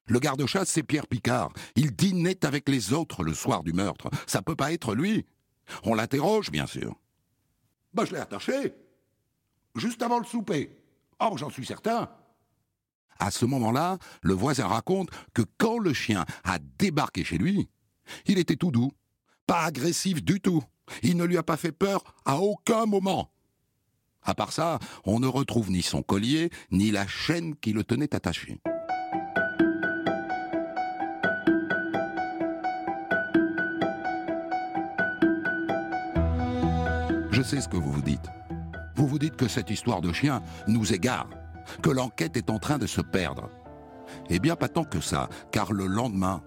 Le 0.08 0.20
garde-chasse, 0.20 0.70
c'est 0.70 0.84
Pierre 0.84 1.08
Picard. 1.08 1.52
Il 1.76 1.96
dînait 1.96 2.46
avec 2.46 2.70
les 2.70 2.94
autres 2.94 3.24
le 3.24 3.34
soir 3.34 3.64
du 3.64 3.74
meurtre. 3.74 4.10
Ça 4.28 4.42
peut 4.42 4.56
pas 4.56 4.72
être 4.72 4.94
lui. 4.94 5.26
On 5.84 5.96
l'interroge, 5.96 6.52
bien 6.52 6.68
sûr. 6.68 6.96
Ben, 7.94 8.06
je 8.06 8.14
l'ai 8.14 8.20
attaché. 8.20 8.76
Juste 9.76 10.02
avant 10.02 10.20
le 10.20 10.26
souper. 10.26 10.78
Oh, 11.20 11.36
j'en 11.38 11.50
suis 11.50 11.66
certain. 11.66 12.10
À 13.20 13.32
ce 13.32 13.46
moment-là, 13.46 13.98
le 14.22 14.34
voisin 14.34 14.68
raconte 14.68 15.10
que 15.34 15.42
quand 15.58 15.80
le 15.80 15.94
chien 15.94 16.26
a 16.44 16.60
débarqué 16.60 17.24
chez 17.24 17.38
lui, 17.38 17.70
il 18.26 18.38
était 18.38 18.56
tout 18.56 18.72
doux, 18.72 18.92
pas 19.48 19.64
agressif 19.64 20.24
du 20.24 20.40
tout. 20.40 20.64
Il 21.04 21.18
ne 21.18 21.24
lui 21.24 21.38
a 21.38 21.44
pas 21.44 21.58
fait 21.58 21.72
peur 21.72 22.04
à 22.26 22.40
aucun 22.40 22.86
moment. 22.86 23.32
À 24.24 24.34
part 24.34 24.52
ça, 24.52 24.80
on 25.06 25.20
ne 25.20 25.28
retrouve 25.28 25.70
ni 25.70 25.82
son 25.82 26.02
collier, 26.02 26.50
ni 26.72 26.92
la 26.92 27.06
chaîne 27.08 27.56
qui 27.56 27.74
le 27.74 27.84
tenait 27.84 28.16
attaché. 28.16 28.60
Je 37.32 37.42
sais 37.42 37.62
ce 37.62 37.68
que 37.68 37.78
vous 37.78 37.92
vous 37.92 38.02
dites. 38.02 38.30
Vous 38.96 39.08
vous 39.08 39.20
dites 39.20 39.36
que 39.36 39.48
cette 39.48 39.70
histoire 39.70 40.02
de 40.02 40.14
chien 40.14 40.42
nous 40.68 40.94
égare, 40.94 41.30
que 41.84 41.90
l'enquête 41.90 42.38
est 42.38 42.50
en 42.50 42.60
train 42.60 42.78
de 42.78 42.88
se 42.88 43.02
perdre. 43.02 43.50
Eh 44.30 44.40
bien, 44.40 44.56
pas 44.56 44.70
tant 44.70 44.86
que 44.86 45.02
ça, 45.02 45.30
car 45.52 45.74
le 45.74 45.86
lendemain, 45.86 46.42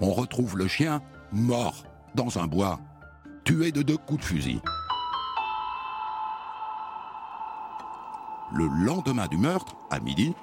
on 0.00 0.12
retrouve 0.12 0.56
le 0.56 0.68
chien 0.68 1.02
mort 1.32 1.84
dans 2.14 2.38
un 2.38 2.46
bois, 2.46 2.80
tué 3.44 3.72
de 3.72 3.82
deux 3.82 3.96
coups 3.96 4.20
de 4.20 4.24
fusil. 4.24 4.60
Le 8.54 8.66
lendemain 8.84 9.26
du 9.26 9.36
meurtre, 9.36 9.76
à 9.90 10.00
midi, 10.00 10.34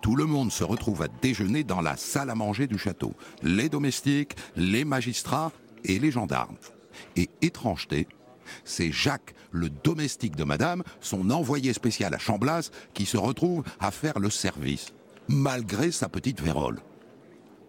tout 0.00 0.14
le 0.14 0.26
monde 0.26 0.52
se 0.52 0.62
retrouve 0.62 1.02
à 1.02 1.08
déjeuner 1.08 1.64
dans 1.64 1.80
la 1.80 1.96
salle 1.96 2.30
à 2.30 2.34
manger 2.36 2.66
du 2.68 2.78
château. 2.78 3.14
Les 3.42 3.68
domestiques, 3.68 4.36
les 4.54 4.84
magistrats 4.84 5.50
et 5.84 5.98
les 5.98 6.12
gendarmes. 6.12 6.56
Et 7.16 7.28
étrangeté, 7.42 8.06
c'est 8.64 8.92
Jacques, 8.92 9.34
le 9.50 9.70
domestique 9.70 10.36
de 10.36 10.44
madame, 10.44 10.82
son 11.00 11.30
envoyé 11.30 11.72
spécial 11.72 12.14
à 12.14 12.18
Chamblas, 12.18 12.70
qui 12.94 13.06
se 13.06 13.16
retrouve 13.16 13.64
à 13.80 13.90
faire 13.90 14.18
le 14.18 14.30
service, 14.30 14.92
malgré 15.28 15.90
sa 15.90 16.08
petite 16.08 16.40
vérole. 16.40 16.80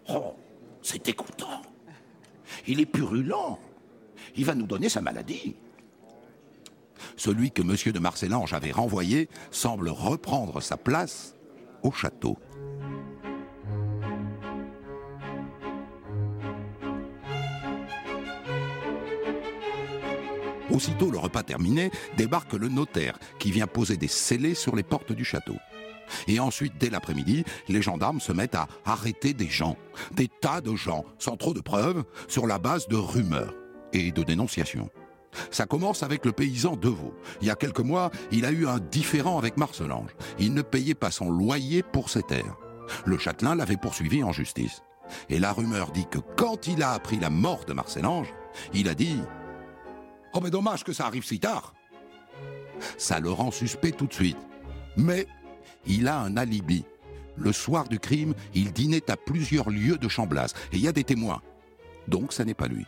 Oh, 0.08 0.34
c'est 0.82 1.08
écoutant. 1.08 1.62
Il 2.66 2.80
est 2.80 2.86
purulent. 2.86 3.58
Il 4.36 4.44
va 4.44 4.54
nous 4.54 4.66
donner 4.66 4.88
sa 4.88 5.00
maladie. 5.00 5.56
Celui 7.16 7.50
que 7.50 7.62
M. 7.62 7.92
de 7.92 7.98
Marcellange 7.98 8.52
avait 8.52 8.72
renvoyé 8.72 9.28
semble 9.50 9.88
reprendre 9.88 10.60
sa 10.60 10.76
place 10.76 11.34
au 11.82 11.90
château. 11.90 12.36
Aussitôt 20.70 21.10
le 21.10 21.18
repas 21.18 21.42
terminé, 21.42 21.90
débarque 22.16 22.52
le 22.52 22.68
notaire 22.68 23.18
qui 23.38 23.50
vient 23.50 23.66
poser 23.66 23.96
des 23.96 24.08
scellés 24.08 24.54
sur 24.54 24.76
les 24.76 24.84
portes 24.84 25.12
du 25.12 25.24
château. 25.24 25.56
Et 26.26 26.40
ensuite, 26.40 26.74
dès 26.78 26.90
l'après-midi, 26.90 27.44
les 27.68 27.82
gendarmes 27.82 28.20
se 28.20 28.32
mettent 28.32 28.54
à 28.54 28.68
arrêter 28.84 29.34
des 29.34 29.48
gens, 29.48 29.76
des 30.12 30.28
tas 30.28 30.60
de 30.60 30.74
gens, 30.74 31.04
sans 31.18 31.36
trop 31.36 31.54
de 31.54 31.60
preuves, 31.60 32.04
sur 32.28 32.46
la 32.46 32.58
base 32.58 32.88
de 32.88 32.96
rumeurs 32.96 33.54
et 33.92 34.12
de 34.12 34.22
dénonciations. 34.22 34.90
Ça 35.50 35.66
commence 35.66 36.02
avec 36.02 36.24
le 36.24 36.32
paysan 36.32 36.76
Deveau. 36.76 37.14
Il 37.40 37.46
y 37.46 37.50
a 37.50 37.54
quelques 37.54 37.80
mois, 37.80 38.10
il 38.32 38.44
a 38.44 38.50
eu 38.50 38.66
un 38.66 38.78
différend 38.78 39.38
avec 39.38 39.56
Marcelange. 39.56 40.10
Il 40.38 40.54
ne 40.54 40.62
payait 40.62 40.94
pas 40.94 41.10
son 41.10 41.30
loyer 41.30 41.82
pour 41.82 42.10
ses 42.10 42.22
terres. 42.22 42.56
Le 43.04 43.18
châtelain 43.18 43.54
l'avait 43.54 43.76
poursuivi 43.76 44.24
en 44.24 44.32
justice. 44.32 44.82
Et 45.28 45.38
la 45.38 45.52
rumeur 45.52 45.90
dit 45.92 46.06
que 46.10 46.18
quand 46.36 46.66
il 46.66 46.82
a 46.82 46.92
appris 46.92 47.18
la 47.18 47.30
mort 47.30 47.64
de 47.64 47.72
Marcelange, 47.72 48.32
il 48.72 48.88
a 48.88 48.94
dit 48.94 49.18
Oh 50.32 50.40
mais 50.40 50.50
dommage 50.50 50.84
que 50.84 50.92
ça 50.92 51.06
arrive 51.06 51.24
si 51.24 51.40
tard. 51.40 51.74
Ça 52.96 53.20
le 53.20 53.30
rend 53.30 53.50
suspect 53.50 53.92
tout 53.92 54.06
de 54.06 54.12
suite. 54.14 54.38
Mais 54.96 55.26
il 55.86 56.08
a 56.08 56.18
un 56.20 56.36
alibi. 56.36 56.84
Le 57.36 57.52
soir 57.52 57.88
du 57.88 57.98
crime, 57.98 58.34
il 58.54 58.72
dînait 58.72 59.10
à 59.10 59.16
plusieurs 59.16 59.70
lieux 59.70 59.98
de 59.98 60.08
Chamblas 60.08 60.52
et 60.72 60.76
il 60.76 60.82
y 60.82 60.88
a 60.88 60.92
des 60.92 61.04
témoins. 61.04 61.40
Donc 62.08 62.32
ça 62.32 62.44
n'est 62.44 62.54
pas 62.54 62.68
lui. 62.68 62.86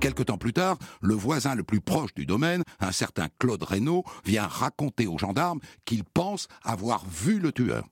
Quelque 0.00 0.22
temps 0.22 0.38
plus 0.38 0.52
tard, 0.52 0.78
le 1.00 1.14
voisin 1.14 1.54
le 1.54 1.64
plus 1.64 1.80
proche 1.80 2.14
du 2.14 2.24
domaine, 2.24 2.62
un 2.80 2.92
certain 2.92 3.28
Claude 3.38 3.62
Reynaud, 3.62 4.04
vient 4.24 4.46
raconter 4.46 5.06
aux 5.06 5.18
gendarmes 5.18 5.60
qu'il 5.84 6.04
pense 6.04 6.48
avoir 6.62 7.04
vu 7.06 7.40
le 7.40 7.52
tueur. 7.52 7.84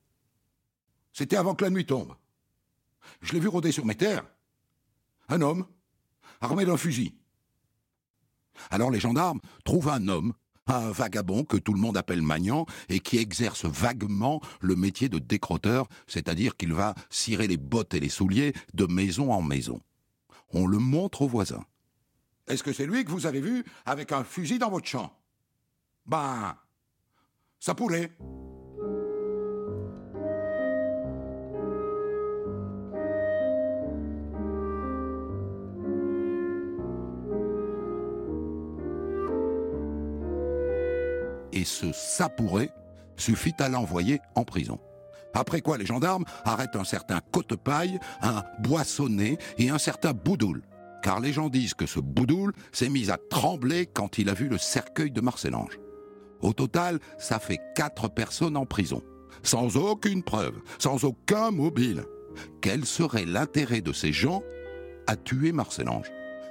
C'était 1.12 1.36
avant 1.36 1.54
que 1.54 1.64
la 1.64 1.70
nuit 1.70 1.86
tombe. 1.86 2.14
Je 3.22 3.32
l'ai 3.32 3.40
vu 3.40 3.48
rôder 3.48 3.72
sur 3.72 3.84
mes 3.84 3.96
terres. 3.96 4.24
Un 5.28 5.42
homme, 5.42 5.66
armé 6.40 6.64
d'un 6.64 6.76
fusil. 6.76 7.14
Alors 8.70 8.90
les 8.90 9.00
gendarmes 9.00 9.40
trouvent 9.64 9.88
un 9.88 10.08
homme, 10.08 10.32
un 10.66 10.90
vagabond 10.90 11.44
que 11.44 11.56
tout 11.56 11.72
le 11.72 11.80
monde 11.80 11.96
appelle 11.96 12.22
Magnan 12.22 12.66
et 12.88 13.00
qui 13.00 13.18
exerce 13.18 13.64
vaguement 13.64 14.40
le 14.60 14.76
métier 14.76 15.08
de 15.08 15.18
décrotteur, 15.18 15.86
c'est-à-dire 16.06 16.56
qu'il 16.56 16.72
va 16.72 16.94
cirer 17.10 17.46
les 17.46 17.56
bottes 17.56 17.94
et 17.94 18.00
les 18.00 18.08
souliers 18.08 18.52
de 18.74 18.86
maison 18.86 19.32
en 19.32 19.42
maison. 19.42 19.80
On 20.52 20.66
le 20.66 20.78
montre 20.78 21.22
aux 21.22 21.28
voisins. 21.28 21.64
Est-ce 22.48 22.62
que 22.62 22.72
c'est 22.72 22.86
lui 22.86 23.04
que 23.04 23.10
vous 23.10 23.26
avez 23.26 23.40
vu 23.40 23.64
avec 23.84 24.12
un 24.12 24.24
fusil 24.24 24.58
dans 24.58 24.70
votre 24.70 24.86
champ? 24.86 25.12
Ben, 26.06 26.56
ça 27.58 27.74
pourrait. 27.74 28.12
Et 41.56 41.64
ce 41.64 41.90
ça 41.92 42.28
pourrait 42.28 42.70
suffit 43.16 43.54
à 43.58 43.68
l'envoyer 43.68 44.20
en 44.36 44.44
prison. 44.44 44.78
Après 45.34 45.60
quoi, 45.60 45.76
les 45.76 45.86
gendarmes 45.86 46.24
arrêtent 46.44 46.76
un 46.76 46.84
certain 46.84 47.20
Côtepaille, 47.32 47.98
un 48.22 48.44
Boissonnet 48.60 49.38
et 49.58 49.70
un 49.70 49.78
certain 49.78 50.12
Boudoul 50.12 50.62
car 51.06 51.20
les 51.20 51.32
gens 51.32 51.48
disent 51.48 51.74
que 51.74 51.86
ce 51.86 52.00
Boudoul 52.00 52.52
s'est 52.72 52.88
mis 52.88 53.12
à 53.12 53.16
trembler 53.30 53.86
quand 53.86 54.18
il 54.18 54.28
a 54.28 54.34
vu 54.34 54.48
le 54.48 54.58
cercueil 54.58 55.12
de 55.12 55.20
Marcelange. 55.20 55.78
Au 56.40 56.52
total, 56.52 56.98
ça 57.16 57.38
fait 57.38 57.60
quatre 57.76 58.08
personnes 58.08 58.56
en 58.56 58.66
prison, 58.66 59.04
sans 59.44 59.76
aucune 59.76 60.24
preuve, 60.24 60.60
sans 60.80 61.04
aucun 61.04 61.52
mobile. 61.52 62.02
Quel 62.60 62.84
serait 62.84 63.24
l'intérêt 63.24 63.82
de 63.82 63.92
ces 63.92 64.12
gens 64.12 64.42
à 65.06 65.14
tuer 65.14 65.52
Marcelange? 65.52 66.10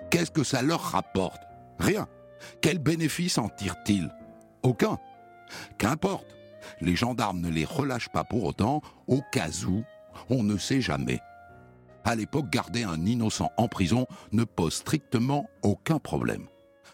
Qu'est-ce 0.09 0.31
que 0.31 0.45
ça 0.45 0.61
leur 0.61 0.79
rapporte? 0.79 1.41
Rien. 1.77 2.07
Quel 2.61 2.79
bénéfice 2.79 3.37
en 3.37 3.49
tirent-ils 3.49 4.09
Aucun. 4.65 4.99
Qu'importe. 5.77 6.25
Les 6.81 6.95
gendarmes 6.95 7.39
ne 7.39 7.49
les 7.49 7.65
relâchent 7.65 8.09
pas 8.09 8.23
pour 8.23 8.43
autant, 8.43 8.81
au 9.07 9.21
cas 9.31 9.49
où, 9.67 9.83
on 10.29 10.43
ne 10.43 10.57
sait 10.57 10.81
jamais 10.81 11.21
à 12.05 12.13
l'époque, 12.13 12.49
garder 12.51 12.83
un 12.83 13.03
innocent 13.03 13.51
en 13.57 13.67
prison 13.67 14.05
ne 14.31 14.43
pose 14.43 14.75
strictement 14.75 15.49
aucun 15.63 15.97
problème. 15.97 16.45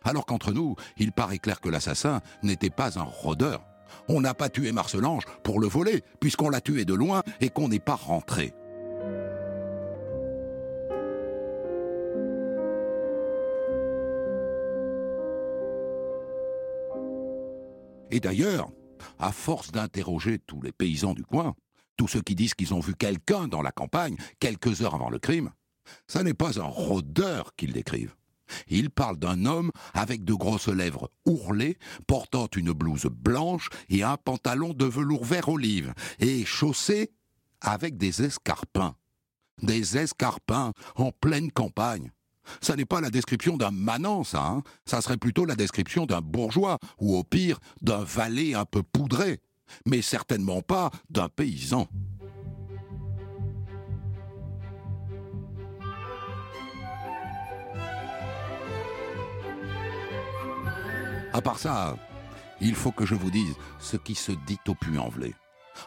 Alors 0.04 0.26
qu'entre 0.26 0.54
nous, 0.54 0.76
il 0.98 1.12
paraît 1.12 1.38
clair 1.38 1.60
que 1.60 1.70
l'assassin 1.70 2.22
n'était 2.44 2.70
pas 2.70 2.98
un 2.98 3.04
rôdeur. 3.04 3.62
On 4.08 4.22
n'a 4.22 4.34
pas 4.34 4.48
tué 4.48 4.72
Marcelange 4.72 5.26
pour 5.44 5.60
le 5.60 5.68
voler, 5.68 6.02
puisqu'on 6.22 6.50
l'a 6.50 6.62
tué 6.62 6.86
de 6.86 6.94
loin 6.94 7.24
et 7.42 7.50
qu'on 7.50 7.68
n'est 7.68 7.80
pas 7.80 7.96
rentré. 7.96 8.54
Et 18.12 18.20
d'ailleurs, 18.20 18.70
à 19.20 19.32
force 19.32 19.72
d'interroger 19.72 20.40
tous 20.40 20.62
les 20.62 20.72
paysans 20.72 21.14
du 21.14 21.24
coin, 21.24 21.56
tous 21.98 22.08
ceux 22.08 22.22
qui 22.22 22.36
disent 22.36 22.54
qu'ils 22.54 22.74
ont 22.74 22.80
vu 22.80 22.94
quelqu'un 22.96 23.48
dans 23.48 23.62
la 23.62 23.72
campagne 23.72 24.18
quelques 24.40 24.82
heures 24.82 24.96
avant 24.96 25.10
le 25.10 25.20
crime, 25.20 25.52
ça 26.08 26.24
n'est 26.24 26.34
pas 26.34 26.60
un 26.60 26.66
rôdeur 26.66 27.56
qu'ils 27.56 27.74
décrivent. 27.74 28.16
Ils 28.68 28.90
parlent 28.90 29.18
d'un 29.18 29.46
homme 29.46 29.72
avec 29.94 30.24
de 30.26 30.34
grosses 30.34 30.68
lèvres 30.68 31.10
ourlées, 31.26 31.78
portant 32.06 32.48
une 32.56 32.74
blouse 32.74 33.08
blanche 33.10 33.70
et 33.90 34.04
un 34.04 34.18
pantalon 34.18 34.74
de 34.74 34.86
velours 34.86 35.24
vert 35.24 35.50
olive, 35.50 35.94
et 36.20 36.44
chaussé 36.46 37.12
avec 37.62 37.98
des 37.98 38.24
escarpins. 38.24 38.96
Des 39.62 39.98
escarpins 39.98 40.74
en 40.96 41.12
pleine 41.12 41.52
campagne. 41.52 42.12
Ça 42.62 42.76
n'est 42.76 42.86
pas 42.86 43.02
la 43.02 43.10
description 43.10 43.58
d'un 43.58 43.72
manant, 43.72 44.24
ça. 44.24 44.44
Hein 44.44 44.64
ça 44.86 45.02
serait 45.02 45.18
plutôt 45.18 45.46
la 45.46 45.56
description 45.56 46.06
d'un 46.06 46.22
bourgeois, 46.22 46.80
ou 47.00 47.16
au 47.16 47.24
pire, 47.24 47.60
d'un 47.82 48.04
valet 48.04 48.54
un 48.54 48.66
peu 48.66 48.84
poudré 48.84 49.40
mais 49.86 50.02
certainement 50.02 50.62
pas 50.62 50.92
d'un 51.10 51.30
paysan. 51.30 51.88
À 61.34 61.42
part 61.42 61.60
ça, 61.60 61.96
il 62.60 62.76
faut 62.76 62.92
que 62.92 63.06
je 63.06 63.16
vous 63.16 63.32
dise 63.32 63.56
ce 63.80 63.96
qui 63.96 64.16
se 64.16 64.34
dit 64.46 64.60
au 64.68 64.76
Puy-en-Velay. 64.76 65.34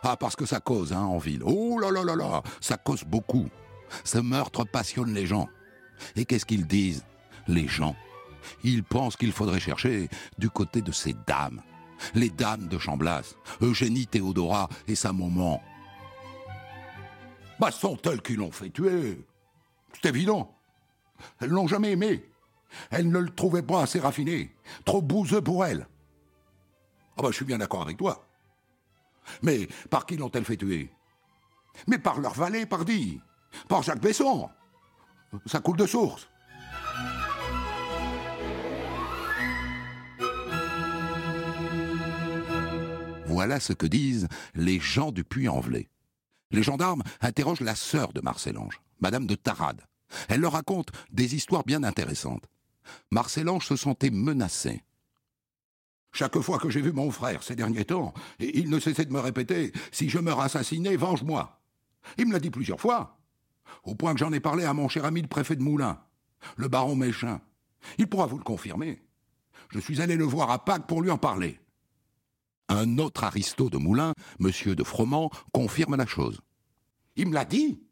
Ah, 0.02 0.16
parce 0.16 0.34
que 0.36 0.46
ça 0.46 0.60
cause, 0.60 0.94
hein, 0.94 1.02
en 1.02 1.18
ville. 1.18 1.42
Oh 1.44 1.78
là 1.78 1.90
là 1.90 2.02
là 2.02 2.16
là, 2.16 2.42
ça 2.60 2.78
cause 2.78 3.04
beaucoup. 3.04 3.48
Ce 4.04 4.18
meurtre 4.18 4.64
passionne 4.64 5.12
les 5.12 5.26
gens. 5.26 5.48
Et 6.16 6.24
qu'est-ce 6.24 6.46
qu'ils 6.46 6.66
disent, 6.66 7.04
les 7.46 7.68
gens? 7.68 7.96
Ils 8.62 8.84
pensent 8.84 9.16
qu'il 9.16 9.32
faudrait 9.32 9.60
chercher 9.60 10.08
du 10.38 10.50
côté 10.50 10.82
de 10.82 10.92
ces 10.92 11.14
dames 11.26 11.62
les 12.14 12.30
dames 12.30 12.68
de 12.68 12.78
Chamblas, 12.78 13.34
Eugénie 13.60 14.06
Théodora 14.06 14.68
et 14.86 14.94
sa 14.94 15.12
maman. 15.12 15.62
Bah, 17.58 17.70
sont 17.70 17.98
elles 18.04 18.22
qui 18.22 18.36
l'ont 18.36 18.50
fait 18.50 18.70
tuer? 18.70 19.24
C'est 19.94 20.08
évident. 20.08 20.54
Elles 21.40 21.50
l'ont 21.50 21.68
jamais 21.68 21.92
aimé. 21.92 22.28
Elles 22.90 23.08
ne 23.08 23.18
le 23.18 23.30
trouvaient 23.30 23.62
pas 23.62 23.82
assez 23.82 24.00
raffiné, 24.00 24.52
trop 24.84 25.00
bouseux 25.00 25.40
pour 25.40 25.64
elles. 25.64 25.86
Ah 27.16 27.22
bah, 27.22 27.28
je 27.30 27.36
suis 27.36 27.44
bien 27.44 27.58
d'accord 27.58 27.82
avec 27.82 27.96
toi. 27.96 28.26
Mais 29.42 29.68
par 29.88 30.04
qui 30.06 30.16
l'ont-elles 30.16 30.44
fait 30.44 30.56
tuer? 30.56 30.90
Mais 31.86 31.98
par 31.98 32.20
leur 32.20 32.34
valet, 32.34 32.66
pardi. 32.66 33.20
Par 33.68 33.82
Jacques 33.82 34.00
Besson. 34.00 34.50
Ça 35.46 35.60
coule 35.60 35.76
de 35.76 35.86
source. 35.86 36.28
Voilà 43.26 43.58
ce 43.58 43.72
que 43.72 43.86
disent 43.86 44.28
les 44.54 44.78
gens 44.78 45.10
du 45.10 45.24
Puy-en-Velay. 45.24 45.88
Les 46.50 46.62
gendarmes 46.62 47.02
interrogent 47.20 47.62
la 47.62 47.74
sœur 47.74 48.12
de 48.12 48.20
Marcel-Ange, 48.20 48.80
Madame 49.00 49.26
de 49.26 49.34
Tarade. 49.34 49.82
Elle 50.28 50.40
leur 50.40 50.52
raconte 50.52 50.92
des 51.10 51.34
histoires 51.34 51.64
bien 51.64 51.82
intéressantes. 51.82 52.44
Marcel-Ange 53.10 53.66
se 53.66 53.76
sentait 53.76 54.10
menacé. 54.10 54.82
Chaque 56.12 56.38
fois 56.38 56.58
que 56.58 56.70
j'ai 56.70 56.80
vu 56.80 56.92
mon 56.92 57.10
frère 57.10 57.42
ces 57.42 57.56
derniers 57.56 57.86
temps, 57.86 58.14
il 58.38 58.70
ne 58.70 58.78
cessait 58.78 59.04
de 59.04 59.12
me 59.12 59.18
répéter 59.18 59.72
Si 59.90 60.08
je 60.08 60.18
meurs 60.18 60.40
assassiné, 60.40 60.96
venge-moi. 60.96 61.60
Il 62.18 62.28
me 62.28 62.32
l'a 62.32 62.38
dit 62.38 62.50
plusieurs 62.50 62.80
fois, 62.80 63.18
au 63.82 63.94
point 63.94 64.12
que 64.14 64.20
j'en 64.20 64.32
ai 64.32 64.40
parlé 64.40 64.64
à 64.64 64.72
mon 64.72 64.88
cher 64.88 65.04
ami 65.04 65.22
le 65.22 65.28
préfet 65.28 65.56
de 65.56 65.62
Moulins, 65.62 66.00
le 66.56 66.68
baron 66.68 66.96
Méchin. 66.96 67.40
Il 67.98 68.08
pourra 68.08 68.26
vous 68.26 68.38
le 68.38 68.44
confirmer. 68.44 69.02
Je 69.70 69.78
suis 69.78 70.00
allé 70.00 70.16
le 70.16 70.24
voir 70.24 70.50
à 70.50 70.64
Pâques 70.64 70.86
pour 70.86 71.02
lui 71.02 71.10
en 71.10 71.18
parler. 71.18 71.60
Un 72.68 72.98
autre 72.98 73.24
aristo 73.24 73.68
de 73.68 73.76
Moulins, 73.76 74.14
monsieur 74.38 74.74
de 74.74 74.84
Froment, 74.84 75.30
confirme 75.52 75.96
la 75.96 76.06
chose. 76.06 76.40
Il 77.16 77.28
me 77.28 77.34
l'a 77.34 77.44
dit. 77.44 77.82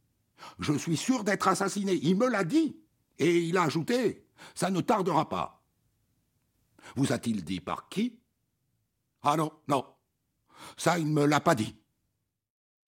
Je 0.58 0.72
suis 0.72 0.96
sûr 0.96 1.24
d'être 1.24 1.48
assassiné. 1.48 1.98
Il 2.02 2.16
me 2.16 2.28
l'a 2.28 2.44
dit. 2.44 2.76
Et 3.18 3.38
il 3.40 3.56
a 3.56 3.64
ajouté 3.64 4.26
Ça 4.54 4.70
ne 4.70 4.80
tardera 4.80 5.28
pas. 5.28 5.62
Vous 6.96 7.12
a-t-il 7.12 7.44
dit 7.44 7.60
par 7.60 7.88
qui? 7.88 8.18
Ah 9.22 9.36
non, 9.36 9.52
non. 9.68 9.84
Ça, 10.76 10.98
il 10.98 11.06
ne 11.06 11.12
me 11.12 11.26
l'a 11.26 11.40
pas 11.40 11.54
dit. 11.54 11.76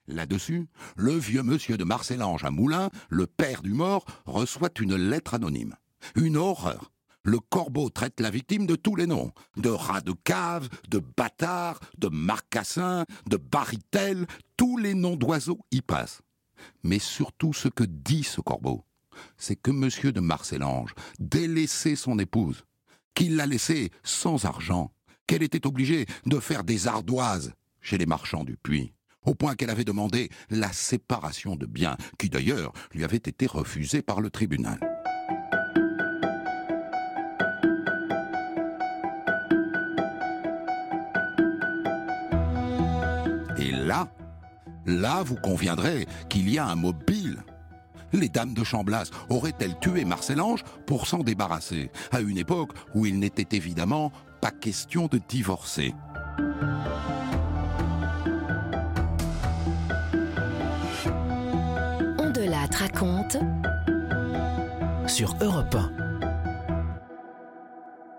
Là-dessus, 0.07 0.69
le 0.97 1.13
vieux 1.13 1.43
monsieur 1.43 1.77
de 1.77 1.85
Marcellange 1.85 2.45
à 2.45 2.51
Moulins, 2.51 2.91
le 3.09 3.27
père 3.27 3.63
du 3.63 3.73
mort, 3.73 4.05
reçoit 4.27 4.71
une 4.81 4.97
lettre 4.97 5.35
anonyme. 5.35 5.75
Une 6.15 6.37
horreur. 6.37 6.91
Le 7.23 7.39
corbeau 7.39 7.89
traite 7.89 8.21
la 8.21 8.29
victime 8.29 8.67
de 8.67 8.77
tous 8.77 8.97
les 8.97 9.07
noms. 9.07 9.33
De 9.57 9.71
rat 9.71 10.03
de 10.03 10.13
cave, 10.13 10.69
de 10.91 10.99
bâtard, 10.99 11.81
de 11.97 12.09
marcassin, 12.09 13.07
de 13.27 13.39
baritel, 13.39 14.27
tous 14.59 14.77
les 14.77 14.93
noms 14.93 15.17
d'oiseaux 15.17 15.61
y 15.71 15.81
passent. 15.81 16.21
Mais 16.83 16.99
surtout 16.99 17.55
ce 17.55 17.69
que 17.69 17.85
dit 17.85 18.25
ce 18.25 18.43
corbeau, 18.43 18.85
c'est 19.39 19.57
que 19.57 19.71
monsieur 19.71 20.13
de 20.13 20.21
Marcellange 20.21 20.95
délaissait 21.19 21.97
son 21.97 22.19
épouse, 22.19 22.65
qu'il 23.15 23.37
l'a 23.37 23.47
laissée 23.47 23.91
sans 24.03 24.45
argent, 24.45 24.93
qu'elle 25.27 25.43
était 25.43 25.67
obligée 25.67 26.05
de 26.27 26.39
faire 26.41 26.63
des 26.63 26.89
ardoises 26.89 27.55
chez 27.81 27.97
les 27.97 28.07
marchands 28.07 28.45
du 28.45 28.57
puits, 28.57 28.93
au 29.25 29.35
point 29.35 29.55
qu'elle 29.55 29.71
avait 29.71 29.85
demandé 29.85 30.31
la 30.51 30.73
séparation 30.73 31.57
de 31.57 31.67
biens, 31.67 31.97
qui 32.19 32.29
d'ailleurs 32.29 32.73
lui 32.93 33.05
avait 33.05 33.17
été 33.17 33.47
refusée 33.47 34.03
par 34.03 34.21
le 34.21 34.31
tribunal. 34.31 34.79
Et 43.59 43.71
là, 43.71 44.09
là 44.87 45.23
vous 45.23 45.37
conviendrez 45.37 46.07
qu'il 46.29 46.51
y 46.51 46.59
a 46.59 46.67
un 46.67 46.75
mobile. 46.75 47.43
Les 48.13 48.29
dames 48.29 48.55
de 48.55 48.63
Chamblas 48.63 49.11
auraient-elles 49.29 49.79
tué 49.81 50.05
Marcel-Ange 50.05 50.63
pour 50.87 51.07
s'en 51.07 51.25
débarrasser, 51.25 51.91
à 52.13 52.21
une 52.21 52.39
époque 52.39 52.73
où 52.95 53.07
il 53.07 53.19
n'était 53.19 53.57
évidemment 53.57 54.13
pas 54.41 54.53
question 54.53 55.07
de 55.07 55.19
divorcer? 55.29 55.95
Raconte 62.95 63.37
sur 65.09 65.37
Europe 65.41 65.75
1. 65.75 65.93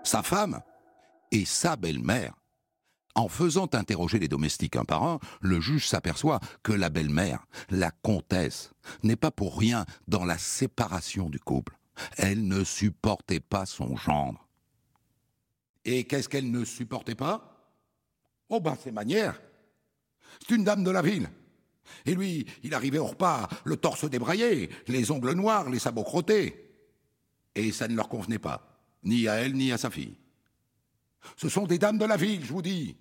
Sa 0.04 0.22
femme 0.22 0.60
et 1.32 1.44
sa 1.44 1.76
belle-mère. 1.76 2.34
En 3.14 3.28
faisant 3.28 3.68
interroger 3.72 4.18
les 4.18 4.28
domestiques 4.28 4.76
un 4.76 4.84
par 4.84 5.02
un, 5.02 5.18
le 5.40 5.60
juge 5.60 5.88
s'aperçoit 5.88 6.40
que 6.62 6.72
la 6.72 6.90
belle-mère, 6.90 7.46
la 7.70 7.90
comtesse, 7.90 8.72
n'est 9.02 9.16
pas 9.16 9.30
pour 9.30 9.58
rien 9.58 9.86
dans 10.06 10.26
la 10.26 10.36
séparation 10.36 11.30
du 11.30 11.40
couple. 11.40 11.78
Elle 12.18 12.46
ne 12.46 12.62
supportait 12.62 13.40
pas 13.40 13.64
son 13.64 13.96
gendre. 13.96 14.46
Et 15.86 16.04
qu'est-ce 16.04 16.28
qu'elle 16.28 16.50
ne 16.50 16.66
supportait 16.66 17.14
pas? 17.14 17.72
Oh 18.50 18.60
ben 18.60 18.76
ses 18.76 18.92
manières. 18.92 19.40
C'est 20.40 20.54
une 20.54 20.64
dame 20.64 20.84
de 20.84 20.90
la 20.90 21.00
ville. 21.00 21.30
Et 22.04 22.14
lui, 22.14 22.46
il 22.62 22.74
arrivait 22.74 22.98
au 22.98 23.06
repas, 23.06 23.48
le 23.64 23.76
torse 23.76 24.08
débraillé, 24.08 24.70
les 24.88 25.10
ongles 25.10 25.32
noirs, 25.32 25.70
les 25.70 25.78
sabots 25.78 26.04
crottés. 26.04 26.70
Et 27.54 27.72
ça 27.72 27.88
ne 27.88 27.96
leur 27.96 28.08
convenait 28.08 28.38
pas, 28.38 28.80
ni 29.04 29.28
à 29.28 29.34
elle, 29.34 29.54
ni 29.54 29.72
à 29.72 29.78
sa 29.78 29.90
fille. 29.90 30.16
Ce 31.36 31.48
sont 31.48 31.66
des 31.66 31.78
dames 31.78 31.98
de 31.98 32.04
la 32.04 32.16
ville, 32.16 32.44
je 32.44 32.52
vous 32.52 32.62
dis. 32.62 32.96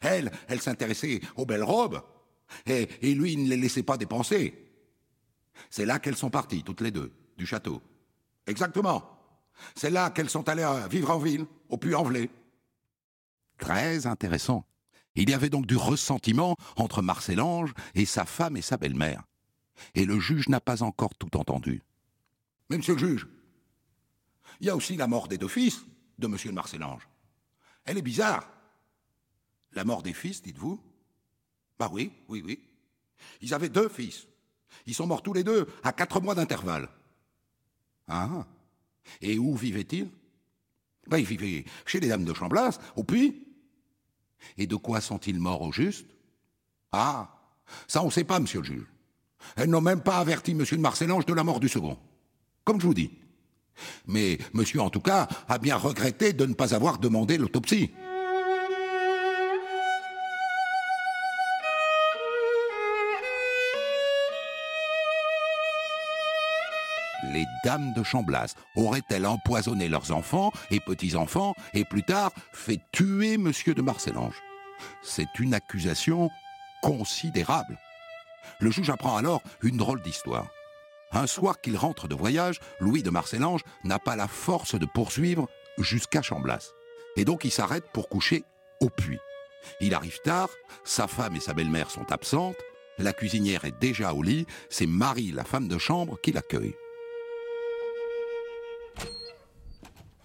Elle, 0.00 0.30
elle 0.48 0.60
s'intéressait 0.60 1.20
aux 1.36 1.46
belles 1.46 1.62
robes, 1.62 2.02
et, 2.66 2.86
lui, 3.14 3.32
il 3.32 3.44
ne 3.44 3.50
les 3.50 3.56
laissait 3.56 3.82
pas 3.82 3.96
dépenser. 3.96 4.54
C'est 5.70 5.86
là 5.86 5.98
qu'elles 5.98 6.16
sont 6.16 6.30
parties, 6.30 6.62
toutes 6.62 6.80
les 6.80 6.90
deux, 6.90 7.12
du 7.36 7.46
château. 7.46 7.82
Exactement. 8.46 9.18
C'est 9.74 9.90
là 9.90 10.10
qu'elles 10.10 10.30
sont 10.30 10.48
allées 10.48 10.68
vivre 10.90 11.10
en 11.10 11.18
ville, 11.18 11.46
au 11.68 11.76
Puy-en-Velay. 11.76 12.30
Très 13.58 14.06
intéressant. 14.06 14.64
Il 15.22 15.30
y 15.30 15.34
avait 15.34 15.50
donc 15.50 15.66
du 15.66 15.76
ressentiment 15.76 16.56
entre 16.76 17.02
Marcel-Ange 17.02 17.74
et 17.96 18.06
sa 18.06 18.24
femme 18.24 18.56
et 18.56 18.62
sa 18.62 18.76
belle-mère. 18.76 19.24
Et 19.96 20.04
le 20.04 20.20
juge 20.20 20.48
n'a 20.48 20.60
pas 20.60 20.84
encore 20.84 21.16
tout 21.16 21.36
entendu. 21.36 21.82
Mais 22.70 22.76
monsieur 22.76 22.94
le 22.94 23.00
juge, 23.00 23.26
il 24.60 24.68
y 24.68 24.70
a 24.70 24.76
aussi 24.76 24.96
la 24.96 25.08
mort 25.08 25.26
des 25.26 25.36
deux 25.36 25.48
fils 25.48 25.84
de 26.18 26.28
monsieur 26.28 26.50
de 26.50 26.54
Marcel-Ange. 26.54 27.08
Elle 27.84 27.98
est 27.98 28.02
bizarre. 28.02 28.48
La 29.72 29.84
mort 29.84 30.04
des 30.04 30.12
fils, 30.12 30.40
dites-vous? 30.40 30.80
Bah 31.80 31.90
oui, 31.92 32.12
oui, 32.28 32.42
oui. 32.44 32.60
Ils 33.40 33.54
avaient 33.54 33.68
deux 33.68 33.88
fils. 33.88 34.28
Ils 34.86 34.94
sont 34.94 35.06
morts 35.08 35.22
tous 35.22 35.32
les 35.32 35.42
deux 35.42 35.66
à 35.82 35.92
quatre 35.92 36.20
mois 36.20 36.36
d'intervalle. 36.36 36.88
Ah. 38.06 38.46
Et 39.20 39.36
où 39.36 39.56
vivaient-ils? 39.56 40.10
Ben, 41.08 41.18
ils 41.18 41.26
vivaient 41.26 41.64
chez 41.86 41.98
les 41.98 42.08
dames 42.08 42.24
de 42.24 42.34
Chamblas, 42.34 42.78
au 42.94 43.02
puits. 43.02 43.47
Et 44.56 44.66
de 44.66 44.76
quoi 44.76 45.00
sont-ils 45.00 45.38
morts 45.38 45.62
au 45.62 45.72
juste? 45.72 46.06
Ah, 46.92 47.28
ça 47.86 48.02
on 48.02 48.06
ne 48.06 48.10
sait 48.10 48.24
pas, 48.24 48.40
monsieur 48.40 48.60
le 48.60 48.66
juge. 48.66 48.86
Elles 49.56 49.70
n'ont 49.70 49.80
même 49.80 50.00
pas 50.00 50.18
averti 50.18 50.54
monsieur 50.54 50.76
de 50.76 50.82
Marcellange 50.82 51.26
de 51.26 51.34
la 51.34 51.44
mort 51.44 51.60
du 51.60 51.68
second. 51.68 51.98
Comme 52.64 52.80
je 52.80 52.86
vous 52.86 52.94
dis. 52.94 53.10
Mais 54.06 54.38
monsieur, 54.52 54.80
en 54.80 54.90
tout 54.90 55.00
cas, 55.00 55.28
a 55.48 55.58
bien 55.58 55.76
regretté 55.76 56.32
de 56.32 56.44
ne 56.44 56.54
pas 56.54 56.74
avoir 56.74 56.98
demandé 56.98 57.38
l'autopsie. 57.38 57.90
Les 67.32 67.44
dames 67.64 67.92
de 67.94 68.02
Chamblas 68.02 68.54
auraient-elles 68.76 69.26
empoisonné 69.26 69.88
leurs 69.88 70.12
enfants 70.12 70.52
et 70.70 70.80
petits-enfants 70.80 71.54
et 71.74 71.84
plus 71.84 72.02
tard 72.02 72.32
fait 72.52 72.80
tuer 72.92 73.36
monsieur 73.36 73.74
de 73.74 73.82
Marcellange? 73.82 74.40
C'est 75.02 75.38
une 75.38 75.54
accusation 75.54 76.30
considérable. 76.82 77.78
Le 78.60 78.70
juge 78.70 78.90
apprend 78.90 79.16
alors 79.16 79.42
une 79.62 79.76
drôle 79.76 80.00
d'histoire. 80.02 80.48
Un 81.12 81.26
soir 81.26 81.60
qu'il 81.60 81.76
rentre 81.76 82.08
de 82.08 82.14
voyage, 82.14 82.60
Louis 82.80 83.02
de 83.02 83.10
Marcellange 83.10 83.62
n'a 83.84 83.98
pas 83.98 84.16
la 84.16 84.28
force 84.28 84.74
de 84.74 84.86
poursuivre 84.86 85.48
jusqu'à 85.78 86.22
Chamblas. 86.22 86.72
Et 87.16 87.24
donc 87.24 87.44
il 87.44 87.50
s'arrête 87.50 87.90
pour 87.92 88.08
coucher 88.08 88.44
au 88.80 88.88
puits. 88.88 89.20
Il 89.80 89.94
arrive 89.94 90.18
tard, 90.22 90.48
sa 90.84 91.08
femme 91.08 91.36
et 91.36 91.40
sa 91.40 91.52
belle-mère 91.52 91.90
sont 91.90 92.10
absentes, 92.12 92.56
la 92.98 93.12
cuisinière 93.12 93.64
est 93.64 93.78
déjà 93.78 94.12
au 94.12 94.22
lit, 94.22 94.46
c'est 94.70 94.86
Marie, 94.86 95.30
la 95.30 95.44
femme 95.44 95.68
de 95.68 95.78
chambre, 95.78 96.18
qui 96.20 96.32
l'accueille. 96.32 96.74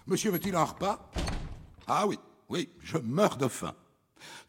Monsieur 0.06 0.30
veut-il 0.30 0.54
un 0.54 0.64
repas? 0.64 1.10
Ah 1.86 2.06
oui, 2.06 2.18
oui, 2.48 2.68
je 2.82 2.98
meurs 2.98 3.36
de 3.36 3.48
faim. 3.48 3.74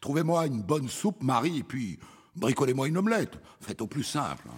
Trouvez-moi 0.01 0.47
une 0.47 0.61
bonne 0.61 0.89
soupe, 0.89 1.23
Marie, 1.23 1.59
et 1.59 1.63
puis 1.63 1.99
bricolez-moi 2.35 2.87
une 2.87 2.97
omelette. 2.97 3.39
Faites 3.61 3.81
au 3.81 3.87
plus 3.87 4.03
simple. 4.03 4.47
hein. 4.49 4.57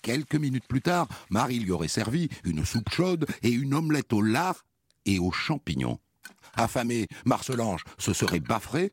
Quelques 0.00 0.34
minutes 0.34 0.66
plus 0.66 0.82
tard, 0.82 1.08
Marie 1.30 1.60
lui 1.60 1.70
aurait 1.70 1.88
servi 1.88 2.28
une 2.44 2.64
soupe 2.64 2.90
chaude 2.90 3.26
et 3.42 3.50
une 3.50 3.74
omelette 3.74 4.12
au 4.12 4.20
lard 4.22 4.64
et 5.06 5.18
aux 5.18 5.30
champignons. 5.30 5.98
Affamé, 6.54 7.06
Marcelange 7.24 7.84
se 7.98 8.12
serait 8.12 8.40
baffré, 8.40 8.92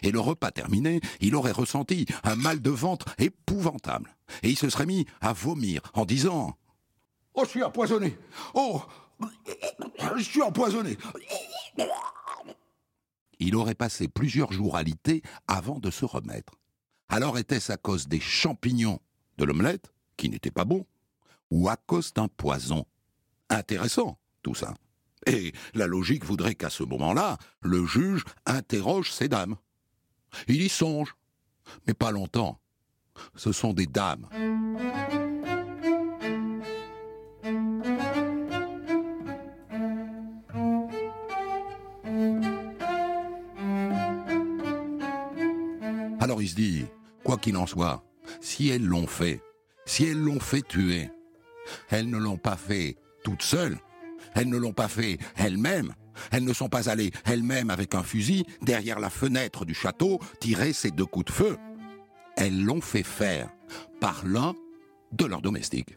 et 0.00 0.10
le 0.10 0.20
repas 0.20 0.50
terminé, 0.50 1.00
il 1.20 1.34
aurait 1.34 1.50
ressenti 1.52 2.06
un 2.24 2.36
mal 2.36 2.60
de 2.60 2.70
ventre 2.70 3.06
épouvantable. 3.18 4.14
Et 4.42 4.50
il 4.50 4.58
se 4.58 4.68
serait 4.68 4.84
mis 4.86 5.06
à 5.20 5.32
vomir 5.32 5.80
en 5.94 6.04
disant 6.04 6.56
Oh, 7.34 7.42
je 7.44 7.50
suis 7.50 7.62
empoisonné 7.62 8.18
Oh 8.54 8.82
Je 10.16 10.22
suis 10.22 10.42
empoisonné 10.42 10.96
Il 13.38 13.56
aurait 13.56 13.74
passé 13.74 14.08
plusieurs 14.08 14.52
jours 14.52 14.76
à 14.76 14.82
liter 14.82 15.22
avant 15.46 15.78
de 15.78 15.90
se 15.90 16.04
remettre. 16.04 16.54
Alors 17.08 17.38
était-ce 17.38 17.72
à 17.72 17.76
cause 17.76 18.06
des 18.06 18.20
champignons 18.20 19.00
de 19.38 19.44
l'omelette, 19.44 19.92
qui 20.16 20.28
n'étaient 20.28 20.50
pas 20.50 20.64
bons, 20.64 20.86
ou 21.50 21.68
à 21.68 21.76
cause 21.76 22.12
d'un 22.12 22.28
poison? 22.28 22.86
Intéressant, 23.48 24.18
tout 24.42 24.54
ça. 24.54 24.74
Et 25.26 25.52
la 25.74 25.86
logique 25.86 26.24
voudrait 26.24 26.54
qu'à 26.54 26.70
ce 26.70 26.82
moment-là, 26.84 27.38
le 27.60 27.84
juge 27.84 28.24
interroge 28.46 29.12
ces 29.12 29.28
dames. 29.28 29.56
Il 30.48 30.62
y 30.62 30.68
songe, 30.68 31.16
mais 31.86 31.94
pas 31.94 32.10
longtemps. 32.10 32.60
Ce 33.34 33.52
sont 33.52 33.72
des 33.72 33.86
dames. 33.86 34.28
Qu'il 47.40 47.56
en 47.56 47.66
soit, 47.66 48.04
si 48.40 48.68
elles 48.68 48.84
l'ont 48.84 49.06
fait, 49.06 49.42
si 49.86 50.04
elles 50.04 50.18
l'ont 50.18 50.40
fait 50.40 50.62
tuer, 50.62 51.10
elles 51.88 52.08
ne 52.08 52.18
l'ont 52.18 52.38
pas 52.38 52.56
fait 52.56 52.96
toutes 53.24 53.42
seules, 53.42 53.78
elles 54.34 54.48
ne 54.48 54.56
l'ont 54.56 54.72
pas 54.72 54.88
fait 54.88 55.18
elles-mêmes, 55.36 55.94
elles 56.30 56.44
ne 56.44 56.52
sont 56.52 56.68
pas 56.68 56.88
allées 56.88 57.10
elles-mêmes 57.24 57.70
avec 57.70 57.94
un 57.94 58.02
fusil 58.02 58.44
derrière 58.62 59.00
la 59.00 59.10
fenêtre 59.10 59.64
du 59.64 59.74
château 59.74 60.18
tirer 60.40 60.72
ces 60.72 60.90
deux 60.90 61.06
coups 61.06 61.26
de 61.26 61.32
feu. 61.32 61.56
Elles 62.36 62.62
l'ont 62.62 62.80
fait 62.80 63.02
faire 63.02 63.50
par 64.00 64.22
l'un 64.24 64.54
de 65.12 65.24
leurs 65.24 65.42
domestiques. 65.42 65.96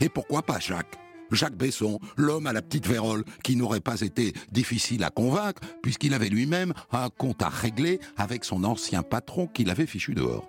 Et 0.00 0.08
pourquoi 0.08 0.42
pas 0.42 0.58
Jacques? 0.58 0.98
Jacques 1.32 1.56
Besson, 1.56 1.98
l'homme 2.16 2.46
à 2.46 2.52
la 2.52 2.60
petite 2.60 2.86
vérole, 2.86 3.24
qui 3.42 3.56
n'aurait 3.56 3.80
pas 3.80 4.00
été 4.02 4.34
difficile 4.50 5.02
à 5.02 5.10
convaincre, 5.10 5.62
puisqu'il 5.82 6.12
avait 6.12 6.28
lui-même 6.28 6.74
un 6.92 7.08
compte 7.08 7.42
à 7.42 7.48
régler 7.48 8.00
avec 8.16 8.44
son 8.44 8.64
ancien 8.64 9.02
patron 9.02 9.46
qui 9.46 9.64
l'avait 9.64 9.86
fichu 9.86 10.14
dehors. 10.14 10.46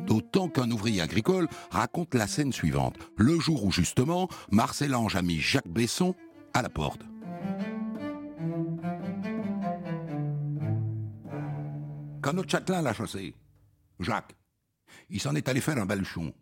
D'autant 0.00 0.48
qu'un 0.48 0.70
ouvrier 0.70 1.00
agricole 1.00 1.48
raconte 1.70 2.14
la 2.14 2.26
scène 2.26 2.52
suivante, 2.52 2.96
le 3.16 3.38
jour 3.38 3.64
où 3.64 3.72
justement 3.72 4.28
Marcel-Ange 4.50 5.16
a 5.16 5.22
mis 5.22 5.40
Jacques 5.40 5.68
Besson 5.68 6.14
à 6.52 6.62
la 6.62 6.68
porte. 6.68 7.02
Quand 12.20 12.32
notre 12.32 12.50
châtelain 12.50 12.82
l'a 12.82 12.94
chassé, 12.94 13.34
Jacques, 14.00 14.34
il 15.10 15.20
s'en 15.20 15.34
est 15.34 15.48
allé 15.48 15.60
faire 15.60 15.78
un 15.78 15.86
baluchon. 15.86 16.32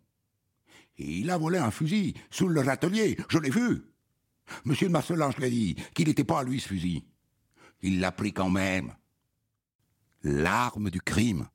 Et 0.97 1.19
il 1.19 1.29
a 1.29 1.37
volé 1.37 1.57
un 1.57 1.71
fusil 1.71 2.13
sous 2.29 2.47
le 2.47 2.67
atelier, 2.67 3.17
je 3.29 3.39
l'ai 3.39 3.49
vu. 3.49 3.83
Monsieur 4.65 4.87
de 4.87 4.93
Marcelange 4.93 5.37
l'a 5.37 5.49
dit 5.49 5.75
qu'il 5.93 6.07
n'était 6.07 6.23
pas 6.23 6.39
à 6.39 6.43
lui 6.43 6.59
ce 6.59 6.67
fusil. 6.67 7.05
Il 7.81 7.99
l'a 7.99 8.11
pris 8.11 8.33
quand 8.33 8.49
même. 8.49 8.93
L'arme 10.23 10.89
du 10.89 11.01
crime. 11.01 11.47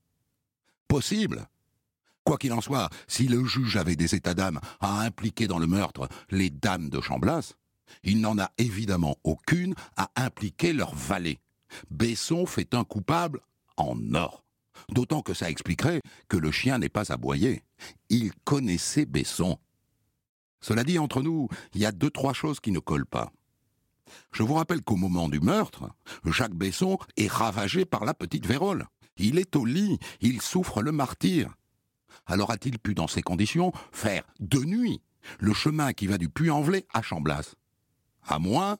Possible. 0.88 1.48
Quoi 2.28 2.36
qu'il 2.36 2.52
en 2.52 2.60
soit, 2.60 2.90
si 3.06 3.26
le 3.26 3.42
juge 3.46 3.78
avait 3.78 3.96
des 3.96 4.14
états 4.14 4.34
d'âme 4.34 4.60
à 4.80 5.00
impliquer 5.00 5.46
dans 5.46 5.58
le 5.58 5.66
meurtre 5.66 6.10
les 6.28 6.50
dames 6.50 6.90
de 6.90 7.00
Chamblas, 7.00 7.54
il 8.02 8.20
n'en 8.20 8.38
a 8.38 8.50
évidemment 8.58 9.16
aucune 9.24 9.74
à 9.96 10.10
impliquer 10.14 10.74
leur 10.74 10.94
valet. 10.94 11.38
Besson 11.90 12.44
fait 12.44 12.74
un 12.74 12.84
coupable 12.84 13.40
en 13.78 13.96
or. 14.12 14.44
D'autant 14.90 15.22
que 15.22 15.32
ça 15.32 15.48
expliquerait 15.48 16.02
que 16.28 16.36
le 16.36 16.52
chien 16.52 16.76
n'est 16.76 16.90
pas 16.90 17.12
aboyé. 17.12 17.62
Il 18.10 18.34
connaissait 18.44 19.06
Besson. 19.06 19.58
Cela 20.60 20.84
dit, 20.84 20.98
entre 20.98 21.22
nous, 21.22 21.48
il 21.72 21.80
y 21.80 21.86
a 21.86 21.92
deux, 21.92 22.10
trois 22.10 22.34
choses 22.34 22.60
qui 22.60 22.72
ne 22.72 22.78
collent 22.78 23.06
pas. 23.06 23.32
Je 24.32 24.42
vous 24.42 24.52
rappelle 24.52 24.82
qu'au 24.82 24.96
moment 24.96 25.30
du 25.30 25.40
meurtre, 25.40 25.88
Jacques 26.26 26.54
Besson 26.54 26.98
est 27.16 27.32
ravagé 27.32 27.86
par 27.86 28.04
la 28.04 28.12
petite 28.12 28.44
vérole. 28.44 28.86
Il 29.16 29.38
est 29.38 29.56
au 29.56 29.64
lit, 29.64 29.98
il 30.20 30.42
souffre 30.42 30.82
le 30.82 30.92
martyr. 30.92 31.54
Alors 32.26 32.50
a-t-il 32.50 32.78
pu, 32.78 32.94
dans 32.94 33.08
ces 33.08 33.22
conditions, 33.22 33.72
faire 33.92 34.24
de 34.40 34.60
nuit 34.60 35.00
le 35.40 35.52
chemin 35.52 35.92
qui 35.92 36.06
va 36.06 36.18
du 36.18 36.28
Puy-en-Velay 36.28 36.86
à 36.92 37.02
Chamblas 37.02 37.54
À 38.26 38.38
moins, 38.38 38.78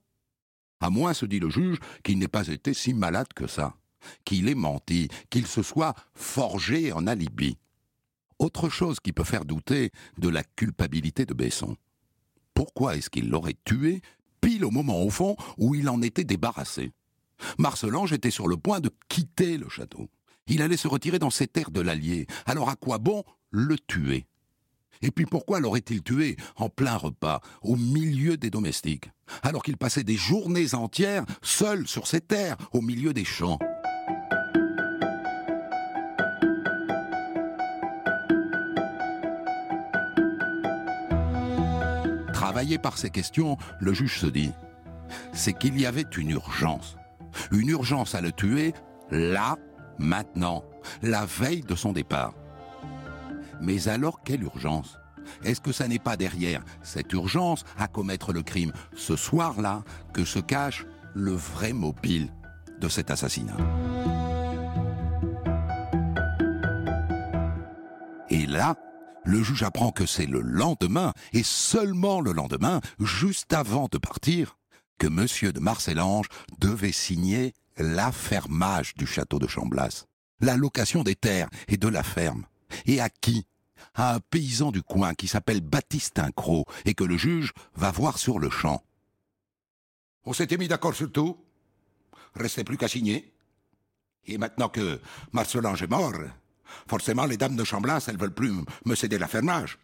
à 0.81 0.91
moins, 0.91 1.15
se 1.15 1.27
dit 1.27 1.41
le 1.41 1.51
juge, 1.51 1.79
qu'il 2.03 2.19
n'ait 2.19 2.29
pas 2.29 2.49
été 2.49 2.75
si 2.75 2.95
malade 2.95 3.29
que 3.35 3.47
ça, 3.47 3.75
qu'il 4.25 4.49
ait 4.49 4.55
menti, 4.55 5.09
qu'il 5.31 5.47
se 5.47 5.63
soit 5.63 5.95
forgé 6.15 6.93
en 6.93 7.07
alibi. 7.07 7.59
Autre 8.39 8.69
chose 8.69 9.01
qui 9.01 9.13
peut 9.13 9.25
faire 9.25 9.45
douter 9.45 9.91
de 10.19 10.29
la 10.29 10.45
culpabilité 10.45 11.27
de 11.27 11.35
Besson. 11.35 11.77
Pourquoi 12.55 12.97
est-ce 12.97 13.11
qu'il 13.11 13.29
l'aurait 13.29 13.57
tué 13.65 14.01
pile 14.41 14.65
au 14.65 14.71
moment 14.71 15.03
au 15.03 15.11
fond 15.11 15.37
où 15.59 15.75
il 15.75 15.89
en 15.89 16.03
était 16.03 16.25
débarrassé? 16.25 16.93
Marcelange 17.59 18.13
était 18.13 18.31
sur 18.31 18.49
le 18.49 18.57
point 18.57 18.81
de 18.81 18.91
quitter 19.09 19.59
le 19.59 19.69
château. 19.69 20.09
Il 20.49 20.63
allait 20.63 20.77
se 20.77 20.89
retirer 20.89 21.19
dans 21.19 21.31
ses 21.31 21.47
terres 21.47 21.71
de 21.71 21.81
l'Allier. 21.81 22.27
Alors 22.47 22.71
à 22.71 22.77
quoi 22.77 22.99
bon 22.99 23.23
le 23.51 23.77
tuer? 23.79 24.27
Et 25.03 25.11
puis 25.11 25.27
pourquoi 25.27 25.61
l'aurait-il 25.61 26.03
tué 26.03 26.37
en 26.57 26.69
plein 26.69 26.97
repas, 26.97 27.41
au 27.63 27.77
milieu 27.77 28.37
des 28.37 28.51
domestiques, 28.51 29.11
alors 29.43 29.63
qu'il 29.63 29.77
passait 29.77 30.03
des 30.03 30.17
journées 30.17 30.75
entières 30.75 31.25
seul 31.41 31.87
sur 31.87 32.09
ses 32.09 32.21
terres, 32.21 32.57
au 32.73 32.81
milieu 32.81 33.13
des 33.13 33.25
champs? 33.25 33.59
Travaillé 42.33 42.79
par 42.79 42.99
ces 42.99 43.11
questions, 43.11 43.57
le 43.79 43.93
juge 43.93 44.19
se 44.19 44.27
dit, 44.27 44.53
c'est 45.33 45.53
qu'il 45.53 45.79
y 45.79 45.87
avait 45.87 46.07
une 46.17 46.31
urgence. 46.31 46.97
Une 47.53 47.69
urgence 47.69 48.17
à 48.17 48.21
le 48.21 48.33
tuer, 48.33 48.73
là, 49.11 49.57
maintenant, 49.99 50.65
la 51.03 51.25
veille 51.25 51.63
de 51.63 51.75
son 51.75 51.93
départ. 51.93 52.35
Mais 53.61 53.89
alors, 53.89 54.23
quelle 54.23 54.43
urgence? 54.43 54.99
Est-ce 55.45 55.61
que 55.61 55.73
ça 55.73 55.89
n'est 55.89 55.99
pas 55.99 56.17
derrière 56.17 56.63
cette 56.83 57.13
urgence 57.13 57.65
à 57.79 57.87
commettre 57.89 58.33
le 58.33 58.43
crime, 58.43 58.73
ce 58.95 59.17
soir-là, 59.17 59.83
que 60.13 60.25
se 60.25 60.39
cache 60.39 60.87
le 61.15 61.33
vrai 61.33 61.73
mobile 61.73 62.33
de 62.81 62.89
cet 62.89 63.11
assassinat? 63.11 63.57
Et 68.31 68.47
là, 68.47 68.77
le 69.25 69.43
juge 69.43 69.63
apprend 69.63 69.91
que 69.91 70.07
c'est 70.07 70.27
le 70.27 70.41
lendemain, 70.41 71.13
et 71.33 71.43
seulement 71.43 72.21
le 72.21 72.33
lendemain, 72.33 72.81
juste 72.99 73.53
avant 73.53 73.89
de 73.91 73.99
partir, 73.99 74.57
que 74.99 75.07
M. 75.07 75.53
de 75.53 75.61
Marcellange 75.61 76.29
devait 76.59 76.93
signer 76.93 77.53
l'affermage 77.79 78.95
du 78.95 79.07
château 79.07 79.39
de 79.39 79.47
Chamblas, 79.47 80.05
la 80.41 80.57
location 80.57 81.03
des 81.03 81.15
terres 81.15 81.49
et 81.69 81.77
de 81.77 81.89
la 81.89 82.03
ferme. 82.03 82.47
Et 82.87 83.01
à 83.01 83.09
qui? 83.09 83.47
À 83.95 84.15
un 84.15 84.21
paysan 84.21 84.71
du 84.71 84.83
coin 84.83 85.15
qui 85.15 85.29
s'appelle 85.29 85.61
Baptiste 85.61 86.19
Incro 86.19 86.67
et 86.85 86.95
que 86.95 87.05
le 87.05 87.17
juge 87.17 87.53
va 87.75 87.91
voir 87.91 88.19
sur 88.19 88.39
le 88.39 88.51
champ. 88.51 88.83
On 90.25 90.33
s'était 90.33 90.57
mis 90.57 90.69
d'accord 90.69 90.95
sur 90.95 91.11
tout. 91.11 91.37
Restait 92.35 92.65
plus 92.65 92.77
qu'à 92.77 92.89
signer. 92.89 93.33
Et 94.27 94.37
maintenant 94.37 94.69
que 94.69 95.01
Marcelange 95.33 95.83
est 95.83 95.91
mort, 95.91 96.13
Forcément, 96.87 97.25
les 97.25 97.39
dames 97.39 97.57
de 97.57 97.65
Chamblas, 97.65 98.05
elles 98.09 98.19
veulent 98.19 98.35
plus 98.35 98.53
me 98.85 98.95
céder 98.95 99.19
l'affermage. 99.19 99.79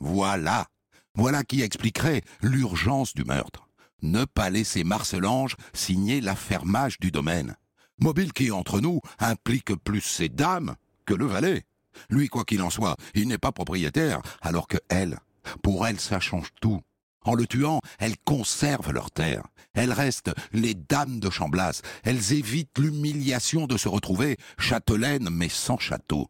Voilà. 0.00 0.66
Voilà 1.14 1.44
qui 1.44 1.62
expliquerait 1.62 2.22
l'urgence 2.42 3.14
du 3.14 3.24
meurtre. 3.24 3.68
Ne 4.02 4.24
pas 4.24 4.50
laisser 4.50 4.84
Marcelange 4.84 5.56
signer 5.72 6.20
l'affermage 6.20 6.98
du 6.98 7.10
domaine. 7.10 7.56
Mobile 7.98 8.32
qui, 8.32 8.50
entre 8.50 8.80
nous, 8.80 9.00
implique 9.18 9.74
plus 9.76 10.00
ces 10.00 10.28
dames 10.28 10.74
que 11.06 11.14
le 11.14 11.26
valet. 11.26 11.64
Lui, 12.10 12.28
quoi 12.28 12.44
qu'il 12.44 12.62
en 12.62 12.70
soit, 12.70 12.96
il 13.14 13.28
n'est 13.28 13.38
pas 13.38 13.52
propriétaire, 13.52 14.20
alors 14.40 14.66
que 14.66 14.78
elle, 14.88 15.18
pour 15.62 15.86
elle, 15.86 16.00
ça 16.00 16.20
change 16.20 16.48
tout. 16.60 16.80
En 17.24 17.34
le 17.34 17.46
tuant, 17.46 17.80
elles 17.98 18.18
conservent 18.18 18.92
leur 18.92 19.10
terre. 19.10 19.46
Elles 19.74 19.92
restent 19.92 20.34
les 20.52 20.74
dames 20.74 21.20
de 21.20 21.30
Chamblas. 21.30 21.82
Elles 22.02 22.32
évitent 22.32 22.78
l'humiliation 22.78 23.66
de 23.66 23.76
se 23.76 23.88
retrouver 23.88 24.36
châtelaines 24.58 25.30
mais 25.30 25.48
sans 25.48 25.78
château. 25.78 26.28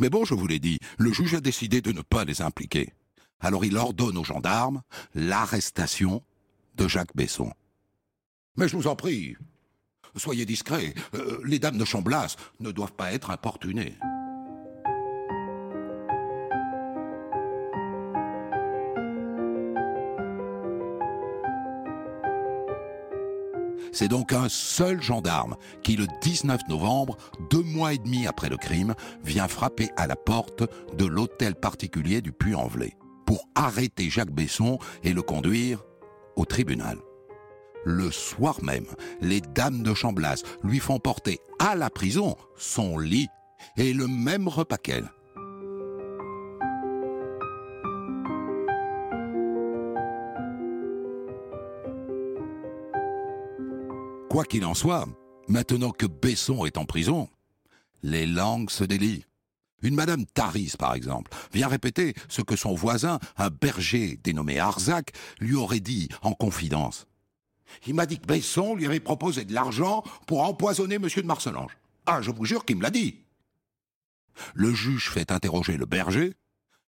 Mais 0.00 0.10
bon, 0.10 0.24
je 0.24 0.34
vous 0.34 0.46
l'ai 0.46 0.58
dit, 0.58 0.78
le 0.98 1.12
juge 1.12 1.34
a 1.34 1.40
décidé 1.40 1.80
de 1.80 1.92
ne 1.92 2.02
pas 2.02 2.24
les 2.24 2.42
impliquer. 2.42 2.92
Alors 3.40 3.64
il 3.64 3.76
ordonne 3.76 4.18
aux 4.18 4.24
gendarmes 4.24 4.82
l'arrestation 5.14 6.22
de 6.76 6.88
Jacques 6.88 7.14
Besson. 7.14 7.52
Mais 8.56 8.68
je 8.68 8.76
vous 8.76 8.86
en 8.86 8.96
prie, 8.96 9.36
soyez 10.16 10.46
discrets. 10.46 10.94
Euh, 11.14 11.40
les 11.44 11.58
dames 11.58 11.78
de 11.78 11.84
Chamblas 11.84 12.36
ne 12.60 12.70
doivent 12.70 12.94
pas 12.94 13.12
être 13.12 13.30
importunées. 13.30 13.96
C'est 23.92 24.08
donc 24.08 24.34
un 24.34 24.50
seul 24.50 25.00
gendarme 25.00 25.56
qui, 25.82 25.96
le 25.96 26.06
19 26.20 26.60
novembre, 26.68 27.16
deux 27.50 27.62
mois 27.62 27.94
et 27.94 27.98
demi 27.98 28.26
après 28.26 28.50
le 28.50 28.58
crime, 28.58 28.94
vient 29.24 29.48
frapper 29.48 29.88
à 29.96 30.06
la 30.06 30.16
porte 30.16 30.64
de 30.98 31.06
l'hôtel 31.06 31.54
particulier 31.54 32.20
du 32.20 32.30
Puy-en-Velay 32.30 32.92
pour 33.24 33.48
arrêter 33.54 34.10
Jacques 34.10 34.34
Besson 34.34 34.78
et 35.02 35.14
le 35.14 35.22
conduire 35.22 35.82
au 36.36 36.44
tribunal. 36.44 36.98
Le 37.84 38.10
soir 38.10 38.62
même, 38.62 38.86
les 39.20 39.40
dames 39.40 39.82
de 39.82 39.94
Chamblas 39.94 40.42
lui 40.62 40.78
font 40.78 40.98
porter 40.98 41.40
à 41.58 41.74
la 41.74 41.90
prison 41.90 42.36
son 42.56 42.98
lit 42.98 43.28
et 43.76 43.92
le 43.92 44.06
même 44.06 44.48
repas 44.48 44.76
qu'elle. 44.76 45.10
Quoi 54.28 54.44
qu'il 54.44 54.66
en 54.66 54.74
soit, 54.74 55.06
maintenant 55.48 55.90
que 55.90 56.06
Besson 56.06 56.66
est 56.66 56.76
en 56.76 56.84
prison, 56.84 57.28
les 58.02 58.26
langues 58.26 58.70
se 58.70 58.84
délient. 58.84 59.24
Une 59.82 59.94
madame 59.94 60.24
Taris, 60.26 60.74
par 60.78 60.94
exemple, 60.94 61.30
vient 61.52 61.68
répéter 61.68 62.14
ce 62.28 62.42
que 62.42 62.56
son 62.56 62.74
voisin, 62.74 63.18
un 63.36 63.50
berger 63.50 64.18
dénommé 64.22 64.58
Arzac, 64.58 65.12
lui 65.38 65.54
aurait 65.54 65.80
dit 65.80 66.08
en 66.22 66.32
confidence. 66.32 67.06
Il 67.86 67.94
m'a 67.94 68.06
dit 68.06 68.18
que 68.18 68.26
Besson 68.26 68.74
lui 68.74 68.86
avait 68.86 69.00
proposé 69.00 69.44
de 69.44 69.52
l'argent 69.52 70.02
pour 70.26 70.42
empoisonner 70.42 70.98
Monsieur 70.98 71.22
de 71.22 71.26
Marcelange. 71.26 71.76
Ah, 72.06 72.22
je 72.22 72.30
vous 72.30 72.44
jure 72.44 72.64
qu'il 72.64 72.76
me 72.76 72.82
l'a 72.82 72.90
dit. 72.90 73.20
Le 74.54 74.72
juge 74.72 75.10
fait 75.10 75.30
interroger 75.30 75.76
le 75.76 75.86
berger. 75.86 76.34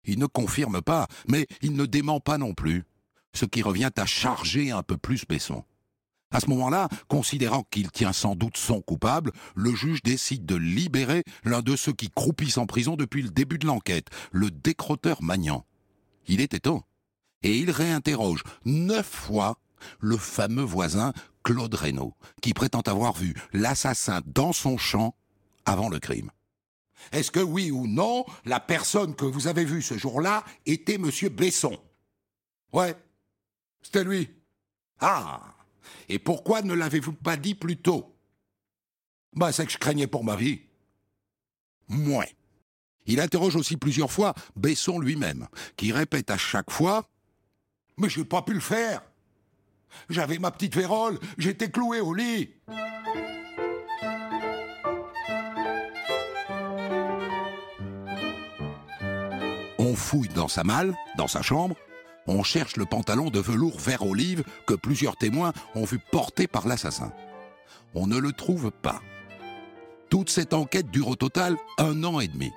Il 0.04 0.18
ne 0.18 0.26
confirme 0.26 0.82
pas, 0.82 1.08
mais 1.26 1.46
il 1.62 1.74
ne 1.74 1.86
dément 1.86 2.20
pas 2.20 2.38
non 2.38 2.54
plus, 2.54 2.84
ce 3.34 3.44
qui 3.44 3.62
revient 3.62 3.90
à 3.96 4.06
charger 4.06 4.70
un 4.70 4.82
peu 4.82 4.96
plus 4.96 5.24
Besson. 5.26 5.64
À 6.36 6.40
ce 6.40 6.50
moment-là, 6.50 6.90
considérant 7.08 7.62
qu'il 7.70 7.90
tient 7.90 8.12
sans 8.12 8.36
doute 8.36 8.58
son 8.58 8.82
coupable, 8.82 9.32
le 9.54 9.74
juge 9.74 10.02
décide 10.02 10.44
de 10.44 10.54
libérer 10.54 11.24
l'un 11.44 11.62
de 11.62 11.76
ceux 11.76 11.94
qui 11.94 12.10
croupissent 12.10 12.58
en 12.58 12.66
prison 12.66 12.94
depuis 12.94 13.22
le 13.22 13.30
début 13.30 13.56
de 13.56 13.66
l'enquête, 13.66 14.08
le 14.32 14.50
décroteur 14.50 15.22
Magnan. 15.22 15.64
Il 16.28 16.42
était 16.42 16.60
temps. 16.60 16.84
Et 17.42 17.56
il 17.56 17.70
réinterroge 17.70 18.42
neuf 18.66 19.06
fois 19.06 19.58
le 19.98 20.18
fameux 20.18 20.62
voisin 20.62 21.14
Claude 21.42 21.74
Reynaud, 21.74 22.12
qui 22.42 22.52
prétend 22.52 22.82
avoir 22.82 23.14
vu 23.14 23.32
l'assassin 23.54 24.20
dans 24.26 24.52
son 24.52 24.76
champ 24.76 25.14
avant 25.64 25.88
le 25.88 26.00
crime. 26.00 26.30
Est-ce 27.12 27.30
que 27.30 27.40
oui 27.40 27.70
ou 27.70 27.86
non, 27.86 28.26
la 28.44 28.60
personne 28.60 29.14
que 29.14 29.24
vous 29.24 29.46
avez 29.46 29.64
vue 29.64 29.80
ce 29.80 29.96
jour-là 29.96 30.44
était 30.66 30.98
Monsieur 30.98 31.30
Besson? 31.30 31.78
Ouais, 32.74 32.94
c'était 33.80 34.04
lui. 34.04 34.28
Ah 35.00 35.55
Et 36.08 36.18
pourquoi 36.18 36.62
ne 36.62 36.74
l'avez-vous 36.74 37.12
pas 37.12 37.36
dit 37.36 37.54
plus 37.54 37.76
tôt? 37.76 38.14
Bah, 39.34 39.52
c'est 39.52 39.66
que 39.66 39.72
je 39.72 39.78
craignais 39.78 40.06
pour 40.06 40.24
ma 40.24 40.36
vie. 40.36 40.60
Moins. 41.88 42.26
Il 43.06 43.20
interroge 43.20 43.56
aussi 43.56 43.76
plusieurs 43.76 44.10
fois 44.10 44.34
Besson 44.56 44.98
lui-même, 44.98 45.46
qui 45.76 45.92
répète 45.92 46.30
à 46.30 46.38
chaque 46.38 46.70
fois 46.70 47.08
Mais 47.98 48.08
j'ai 48.08 48.24
pas 48.24 48.42
pu 48.42 48.54
le 48.54 48.60
faire. 48.60 49.02
J'avais 50.10 50.38
ma 50.38 50.50
petite 50.50 50.74
vérole, 50.74 51.18
j'étais 51.38 51.70
cloué 51.70 52.00
au 52.00 52.12
lit. 52.12 52.50
On 59.78 59.94
fouille 59.94 60.28
dans 60.28 60.48
sa 60.48 60.64
malle, 60.64 60.94
dans 61.16 61.28
sa 61.28 61.42
chambre, 61.42 61.76
on 62.26 62.42
cherche 62.42 62.76
le 62.76 62.86
pantalon 62.86 63.30
de 63.30 63.40
velours 63.40 63.78
vert 63.78 64.06
olive 64.06 64.44
que 64.66 64.74
plusieurs 64.74 65.16
témoins 65.16 65.52
ont 65.74 65.84
vu 65.84 65.98
porter 65.98 66.46
par 66.46 66.66
l'assassin. 66.66 67.12
On 67.94 68.06
ne 68.06 68.18
le 68.18 68.32
trouve 68.32 68.70
pas. 68.70 69.00
Toute 70.10 70.30
cette 70.30 70.54
enquête 70.54 70.90
dure 70.90 71.08
au 71.08 71.16
total 71.16 71.56
un 71.78 72.04
an 72.04 72.20
et 72.20 72.28
demi. 72.28 72.52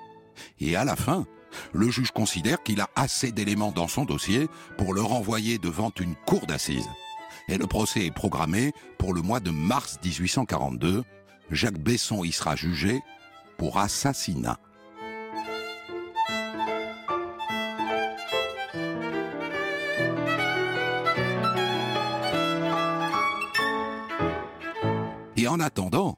Et 0.60 0.76
à 0.76 0.84
la 0.84 0.96
fin, 0.96 1.26
le 1.72 1.90
juge 1.90 2.12
considère 2.12 2.62
qu'il 2.62 2.80
a 2.80 2.88
assez 2.94 3.32
d'éléments 3.32 3.72
dans 3.72 3.88
son 3.88 4.04
dossier 4.04 4.48
pour 4.78 4.94
le 4.94 5.02
renvoyer 5.02 5.58
devant 5.58 5.92
une 5.98 6.14
cour 6.14 6.46
d'assises. 6.46 6.88
Et 7.48 7.58
le 7.58 7.66
procès 7.66 8.06
est 8.06 8.14
programmé 8.14 8.72
pour 8.98 9.12
le 9.12 9.22
mois 9.22 9.40
de 9.40 9.50
mars 9.50 9.98
1842. 10.04 11.02
Jacques 11.50 11.78
Besson 11.78 12.22
y 12.22 12.32
sera 12.32 12.54
jugé 12.54 13.00
pour 13.58 13.78
assassinat. 13.78 14.58
En 25.50 25.58
attendant, 25.58 26.16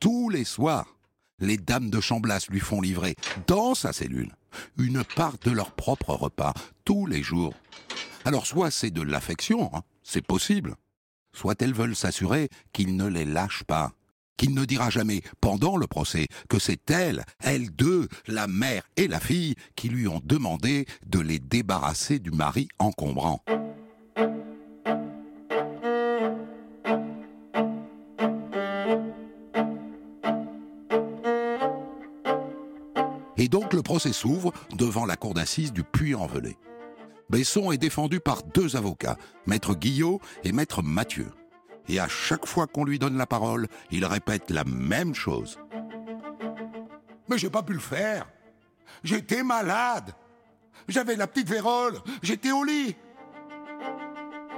tous 0.00 0.30
les 0.30 0.44
soirs, 0.44 0.96
les 1.38 1.58
dames 1.58 1.90
de 1.90 2.00
Chamblas 2.00 2.46
lui 2.48 2.60
font 2.60 2.80
livrer, 2.80 3.14
dans 3.46 3.74
sa 3.74 3.92
cellule, 3.92 4.34
une 4.78 5.04
part 5.04 5.36
de 5.44 5.50
leur 5.50 5.72
propre 5.72 6.14
repas, 6.14 6.54
tous 6.86 7.04
les 7.04 7.22
jours. 7.22 7.52
Alors 8.24 8.46
soit 8.46 8.70
c'est 8.70 8.90
de 8.90 9.02
l'affection, 9.02 9.70
hein, 9.74 9.82
c'est 10.02 10.26
possible, 10.26 10.76
soit 11.34 11.60
elles 11.60 11.74
veulent 11.74 11.94
s'assurer 11.94 12.48
qu'il 12.72 12.96
ne 12.96 13.06
les 13.06 13.26
lâche 13.26 13.64
pas, 13.64 13.92
qu'il 14.38 14.54
ne 14.54 14.64
dira 14.64 14.88
jamais, 14.88 15.20
pendant 15.42 15.76
le 15.76 15.86
procès, 15.86 16.26
que 16.48 16.58
c'est 16.58 16.90
elle, 16.90 17.22
elles 17.40 17.70
deux, 17.70 18.08
la 18.26 18.46
mère 18.46 18.88
et 18.96 19.08
la 19.08 19.20
fille, 19.20 19.56
qui 19.76 19.90
lui 19.90 20.08
ont 20.08 20.22
demandé 20.24 20.86
de 21.04 21.20
les 21.20 21.38
débarrasser 21.38 22.18
du 22.18 22.30
mari 22.30 22.68
encombrant. 22.78 23.44
Et 33.44 33.48
donc 33.48 33.74
le 33.74 33.82
procès 33.82 34.14
s'ouvre 34.14 34.54
devant 34.74 35.04
la 35.04 35.16
cour 35.16 35.34
d'assises 35.34 35.74
du 35.74 35.84
Puy-en-Velay. 35.84 36.56
Besson 37.28 37.72
est 37.72 37.76
défendu 37.76 38.18
par 38.18 38.42
deux 38.42 38.74
avocats, 38.74 39.18
maître 39.44 39.74
Guillot 39.74 40.18
et 40.44 40.52
maître 40.52 40.82
Mathieu. 40.82 41.30
Et 41.86 42.00
à 42.00 42.08
chaque 42.08 42.46
fois 42.46 42.66
qu'on 42.66 42.86
lui 42.86 42.98
donne 42.98 43.18
la 43.18 43.26
parole, 43.26 43.66
il 43.90 44.06
répète 44.06 44.50
la 44.50 44.64
même 44.64 45.14
chose. 45.14 45.58
Mais 47.28 47.36
j'ai 47.36 47.50
pas 47.50 47.62
pu 47.62 47.74
le 47.74 47.80
faire. 47.80 48.26
J'étais 49.02 49.42
malade. 49.42 50.14
J'avais 50.88 51.14
la 51.14 51.26
petite 51.26 51.50
vérole. 51.50 51.98
J'étais 52.22 52.50
au 52.50 52.64
lit. 52.64 52.96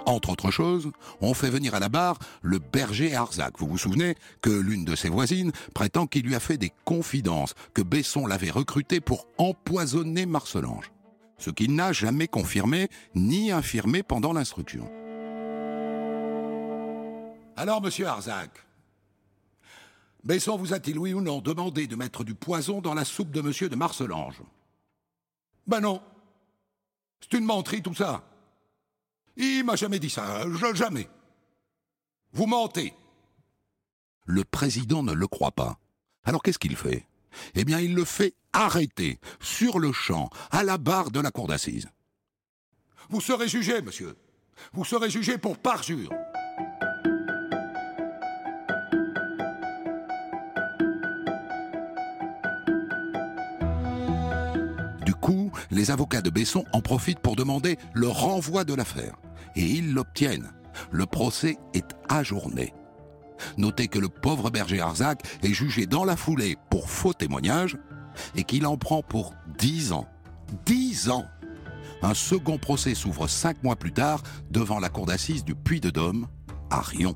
Entre 0.07 0.31
autres 0.31 0.53
choses, 0.53 0.93
on 1.21 1.35
fait 1.35 1.51
venir 1.51 1.75
à 1.75 1.81
la 1.81 1.89
barre 1.89 2.19
le 2.41 2.61
berger 2.61 3.15
Arzac. 3.15 3.55
Vous 3.59 3.67
vous 3.67 3.77
souvenez 3.77 4.15
que 4.41 4.51
l'une 4.51 4.85
de 4.85 4.95
ses 4.95 5.09
voisines 5.09 5.51
prétend 5.75 6.07
qu'il 6.07 6.25
lui 6.25 6.37
a 6.37 6.41
fait 6.41 6.59
des 6.59 6.73
confidences, 6.85 7.55
que 7.75 7.83
Besson 7.83 8.25
l'avait 8.27 8.51
recruté 8.51 9.01
pour 9.01 9.27
empoisonner 9.37 10.25
Marcelange. 10.25 10.93
Ce 11.39 11.51
qu'il 11.51 11.75
n'a 11.75 11.93
jamais 11.93 12.29
confirmé 12.29 12.89
ni 13.17 13.51
infirmé 13.51 14.05
pendant 14.05 14.33
l'instruction. 14.33 14.89
Alors, 17.57 17.83
monsieur 17.83 18.07
Arzac, 18.07 18.51
Besson 20.23 20.57
vous 20.57 20.73
a-t-il, 20.73 20.99
oui 20.99 21.15
ou 21.15 21.21
non, 21.21 21.41
demandé 21.41 21.89
de 21.89 21.97
mettre 21.97 22.23
du 22.23 22.35
poison 22.35 22.81
dans 22.81 22.95
la 22.95 23.05
soupe 23.05 23.33
de 23.33 23.41
monsieur 23.41 23.69
de 23.69 23.77
Marcelange? 23.77 24.41
Ben 25.67 25.81
non. 25.81 26.01
C'est 27.21 27.37
une 27.37 27.45
menterie, 27.45 27.83
tout 27.83 27.95
ça. 27.95 28.23
Il 29.37 29.65
m'a 29.65 29.77
jamais 29.77 29.99
dit 29.99 30.11
ça, 30.11 30.45
je, 30.49 30.75
jamais. 30.75 31.09
Vous 32.33 32.47
mentez. 32.47 32.95
Le 34.25 34.45
président 34.45 35.03
ne 35.03 35.13
le 35.13 35.27
croit 35.27 35.53
pas. 35.53 35.79
Alors 36.25 36.43
qu'est-ce 36.43 36.59
qu'il 36.59 36.77
fait? 36.77 37.07
Eh 37.55 37.65
bien, 37.65 37.81
il 37.81 37.95
le 37.95 38.05
fait 38.05 38.35
arrêter, 38.53 39.21
sur 39.41 39.79
le 39.79 39.93
champ, 39.93 40.31
à 40.51 40.65
la 40.65 40.79
barre 40.79 41.11
de 41.11 41.21
la 41.21 41.31
cour 41.31 41.47
d'assises. 41.47 41.89
Vous 43.11 43.21
serez 43.21 43.49
jugé, 43.49 43.83
monsieur. 43.83 44.17
Vous 44.73 44.85
serez 44.85 45.11
jugé 45.11 45.39
pour 45.39 45.59
parjure. 45.59 46.11
Les 55.77 55.91
avocats 55.91 56.23
de 56.23 56.31
Besson 56.31 56.65
en 56.73 56.81
profitent 56.81 57.21
pour 57.21 57.37
demander 57.37 57.79
le 57.93 58.09
renvoi 58.09 58.65
de 58.65 58.75
l'affaire. 58.75 59.17
Et 59.55 59.65
ils 59.65 59.93
l'obtiennent. 59.93 60.53
Le 60.91 61.07
procès 61.07 61.59
est 61.75 61.97
ajourné. 62.09 62.75
Notez 63.59 63.89
que 63.89 63.99
le 63.99 64.09
pauvre 64.09 64.51
berger 64.51 64.81
Arzac 64.81 65.23
est 65.43 65.53
jugé 65.53 65.87
dans 65.87 66.05
la 66.05 66.17
foulée 66.17 66.57
pour 66.71 66.91
faux 66.91 67.13
témoignage 67.13 67.77
et 68.35 68.45
qu'il 68.45 68.67
en 68.67 68.79
prend 68.79 69.03
pour 69.03 69.35
10 69.59 69.93
ans. 69.93 70.07
10 70.65 71.11
ans 71.11 71.27
Un 72.03 72.15
second 72.15 72.59
procès 72.59 72.95
s'ouvre 72.95 73.29
cinq 73.29 73.63
mois 73.63 73.77
plus 73.77 73.93
tard 73.93 74.23
devant 74.51 74.81
la 74.81 74.89
cour 74.89 75.07
d'assises 75.07 75.45
du 75.45 75.55
Puy-de-Dôme, 75.55 76.27
à 76.71 76.81
Rion. 76.81 77.15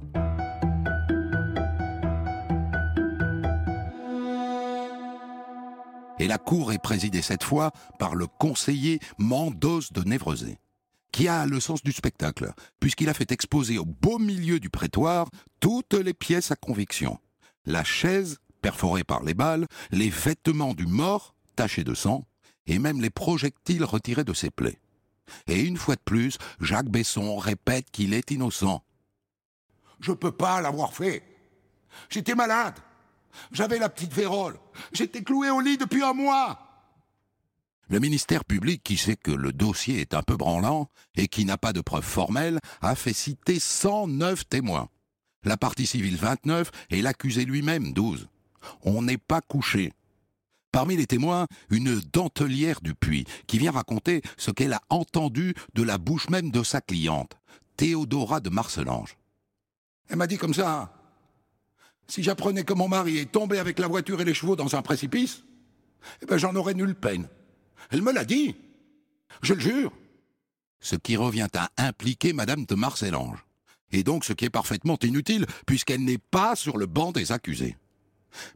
Et 6.21 6.29
la 6.29 6.37
cour 6.37 6.71
est 6.71 6.79
présidée 6.79 7.23
cette 7.23 7.45
fois 7.45 7.73
par 7.99 8.15
le 8.15 8.27
conseiller 8.27 9.01
Mandos 9.17 9.91
de 9.91 10.03
Névrezé, 10.03 10.59
qui 11.13 11.29
a 11.29 11.47
le 11.47 11.61
sens 11.61 11.83
du 11.83 11.93
spectacle, 11.93 12.53
puisqu'il 12.79 13.09
a 13.09 13.15
fait 13.15 13.33
exposer 13.33 13.79
au 13.79 13.87
beau 13.87 14.19
milieu 14.19 14.61
du 14.61 14.69
prétoire 14.69 15.31
toutes 15.61 15.95
les 15.95 16.13
pièces 16.13 16.51
à 16.51 16.57
conviction. 16.57 17.19
La 17.65 17.85
chaise, 17.85 18.37
perforée 18.61 19.03
par 19.03 19.23
les 19.23 19.33
balles, 19.33 19.67
les 19.93 20.11
vêtements 20.11 20.75
du 20.75 20.85
mort, 20.85 21.35
tachés 21.57 21.85
de 21.85 21.95
sang, 21.95 22.27
et 22.67 22.79
même 22.79 23.01
les 23.01 23.09
projectiles 23.09 23.85
retirés 23.85 24.25
de 24.25 24.35
ses 24.35 24.51
plaies. 24.51 24.79
Et 25.47 25.63
une 25.63 25.79
fois 25.79 25.97
de 25.97 26.03
plus, 26.05 26.37
Jacques 26.61 26.91
Besson 26.91 27.39
répète 27.39 27.91
qu'il 27.91 28.13
est 28.13 28.31
innocent. 28.31 28.85
Je 30.01 30.13
peux 30.13 30.33
pas 30.33 30.61
l'avoir 30.61 30.93
fait. 30.93 31.23
J'étais 32.11 32.35
malade. 32.35 32.75
J'avais 33.53 33.79
la 33.79 33.89
petite 33.89 34.13
vérole. 34.13 34.59
J'étais 34.93 35.23
cloué 35.23 35.51
au 35.51 35.61
lit 35.61 35.79
depuis 35.79 36.03
un 36.03 36.13
mois. 36.13 36.71
Le 37.89 37.99
ministère 37.99 38.45
public, 38.45 38.83
qui 38.85 38.97
sait 38.97 39.17
que 39.17 39.33
le 39.33 39.53
dossier 39.53 40.01
est 40.01 40.15
un 40.15 40.23
peu 40.23 40.37
branlant 40.37 40.89
et 41.17 41.27
qui 41.27 41.45
n'a 41.45 41.59
pas 41.59 41.73
de 41.73 41.81
preuves 41.81 42.05
formelles, 42.05 42.61
a 42.83 42.95
fait 42.95 43.13
citer 43.13 43.59
109 43.59 44.49
témoins. 44.49 44.89
La 45.43 45.57
partie 45.57 45.87
civile 45.87 46.17
29 46.17 46.71
et 46.91 47.03
l'accusé 47.03 47.45
lui-même 47.45 47.93
12. 47.93 48.29
On 48.83 49.03
n'est 49.03 49.19
pas 49.19 49.41
couché. 49.41 49.93
Parmi 50.71 50.97
les 50.97 51.07
témoins, 51.07 51.49
une 51.71 52.01
dentelière 52.13 52.81
du 52.81 52.95
puits 52.95 53.27
qui 53.49 53.59
vient 53.59 53.73
raconter 53.73 54.23
ce 54.37 54.53
qu'elle 54.53 54.73
a 54.73 54.83
entendu 54.89 55.55
de 55.75 55.83
la 55.83 55.99
bouche 55.99 56.29
même 56.29 56.53
de 56.53 56.63
sa 56.63 56.81
cliente, 56.81 57.39
Théodora 57.77 58.39
de 58.39 58.51
Marcelange. 58.51 59.17
Elle 60.09 60.17
m'a 60.17 60.29
dit 60.29 60.39
comme 60.39 60.55
ça, 60.55 60.93
si 62.11 62.25
j'apprenais 62.25 62.65
que 62.65 62.75
mon 62.75 62.89
mari 62.89 63.19
est 63.19 63.31
tombé 63.31 63.59
avec 63.59 63.79
la 63.79 63.87
voiture 63.87 64.21
et 64.21 64.25
les 64.25 64.35
chevaux 64.35 64.57
dans 64.57 64.75
un 64.75 64.83
précipice, 64.83 65.45
eh 66.23 66.27
ben 66.27 66.39
j'en 66.39 66.57
aurais 66.57 66.75
nulle 66.75 66.97
peine. 66.97 67.29
Elle 67.91 68.03
me 68.03 68.13
l'a 68.13 68.25
dit. 68.25 68.57
Je 69.43 69.55
le 69.55 69.61
jure. 69.61 69.93
Ce 70.81 70.97
qui 70.97 71.17
revient 71.17 71.49
à 71.55 71.71
impliquer 71.77 72.33
Madame 72.33 72.65
de 72.65 72.75
Marcellange. 72.75 73.45
Et 73.93 74.03
donc 74.03 74.25
ce 74.25 74.33
qui 74.33 74.45
est 74.45 74.51
parfaitement 74.51 74.99
inutile, 75.03 75.47
puisqu'elle 75.67 76.05
n'est 76.05 76.19
pas 76.19 76.57
sur 76.57 76.79
le 76.79 76.87
banc 76.87 77.13
des 77.13 77.31
accusés. 77.31 77.77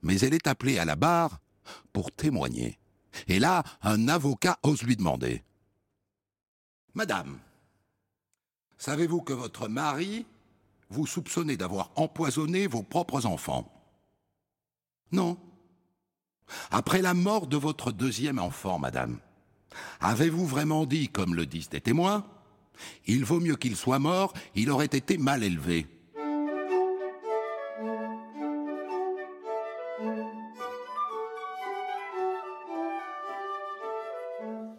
Mais 0.03 0.19
elle 0.21 0.35
est 0.35 0.49
appelée 0.49 0.79
à 0.79 0.85
la 0.85 0.97
barre 0.97 1.41
pour 1.93 2.11
témoigner. 2.11 2.79
Et 3.29 3.39
là, 3.39 3.63
un 3.83 4.09
avocat 4.09 4.59
ose 4.65 4.83
lui 4.83 4.97
demander. 4.97 5.45
Madame, 6.95 7.39
savez-vous 8.79 9.21
que 9.21 9.33
votre 9.33 9.69
mari 9.69 10.27
vous 10.95 11.07
soupçonnez 11.07 11.57
d'avoir 11.57 11.91
empoisonné 11.97 12.67
vos 12.67 12.83
propres 12.83 13.27
enfants 13.27 13.71
Non. 15.13 15.37
Après 16.71 17.03
la 17.03 17.15
mort 17.15 17.47
de 17.47 17.57
votre 17.57 17.91
deuxième 17.91 18.39
enfant, 18.39 18.79
madame, 18.79 19.19
avez-vous 20.01 20.47
vraiment 20.47 20.87
dit, 20.87 21.09
comme 21.09 21.35
le 21.35 21.47
disent 21.47 21.71
les 21.73 21.81
témoins, 21.81 22.25
il 23.07 23.25
vaut 23.25 23.41
mieux 23.41 23.57
qu'il 23.57 23.77
soit 23.77 23.99
mort, 23.99 24.33
il 24.55 24.71
aurait 24.71 24.87
été 24.87 25.19
mal 25.19 25.43
élevé 25.43 25.87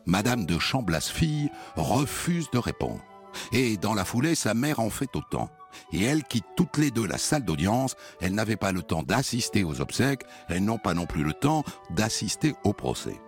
Madame 0.07 0.45
de 0.45 0.59
Chamblas-Fille 0.59 1.49
refuse 1.76 2.49
de 2.51 2.59
répondre. 2.59 3.03
Et 3.52 3.78
dans 3.78 3.94
la 3.94 4.06
foulée, 4.06 4.36
sa 4.36 4.54
mère 4.54 4.80
en 4.80 4.90
fait 4.90 5.16
autant. 5.16 5.50
Et 5.92 6.04
elles 6.04 6.24
quittent 6.24 6.56
toutes 6.56 6.78
les 6.78 6.92
deux 6.92 7.06
la 7.06 7.18
salle 7.18 7.44
d'audience. 7.44 7.96
Elles 8.22 8.34
n'avaient 8.34 8.56
pas 8.56 8.72
le 8.72 8.82
temps 8.82 9.04
d'assister 9.04 9.64
aux 9.64 9.82
obsèques. 9.82 10.24
Elles 10.50 10.64
n'ont 10.64 10.78
pas 10.78 10.94
non 10.94 11.06
plus 11.06 11.24
le 11.24 11.34
temps 11.34 11.64
d'assister 11.90 12.56
au 12.64 12.74
procès. 12.74 13.20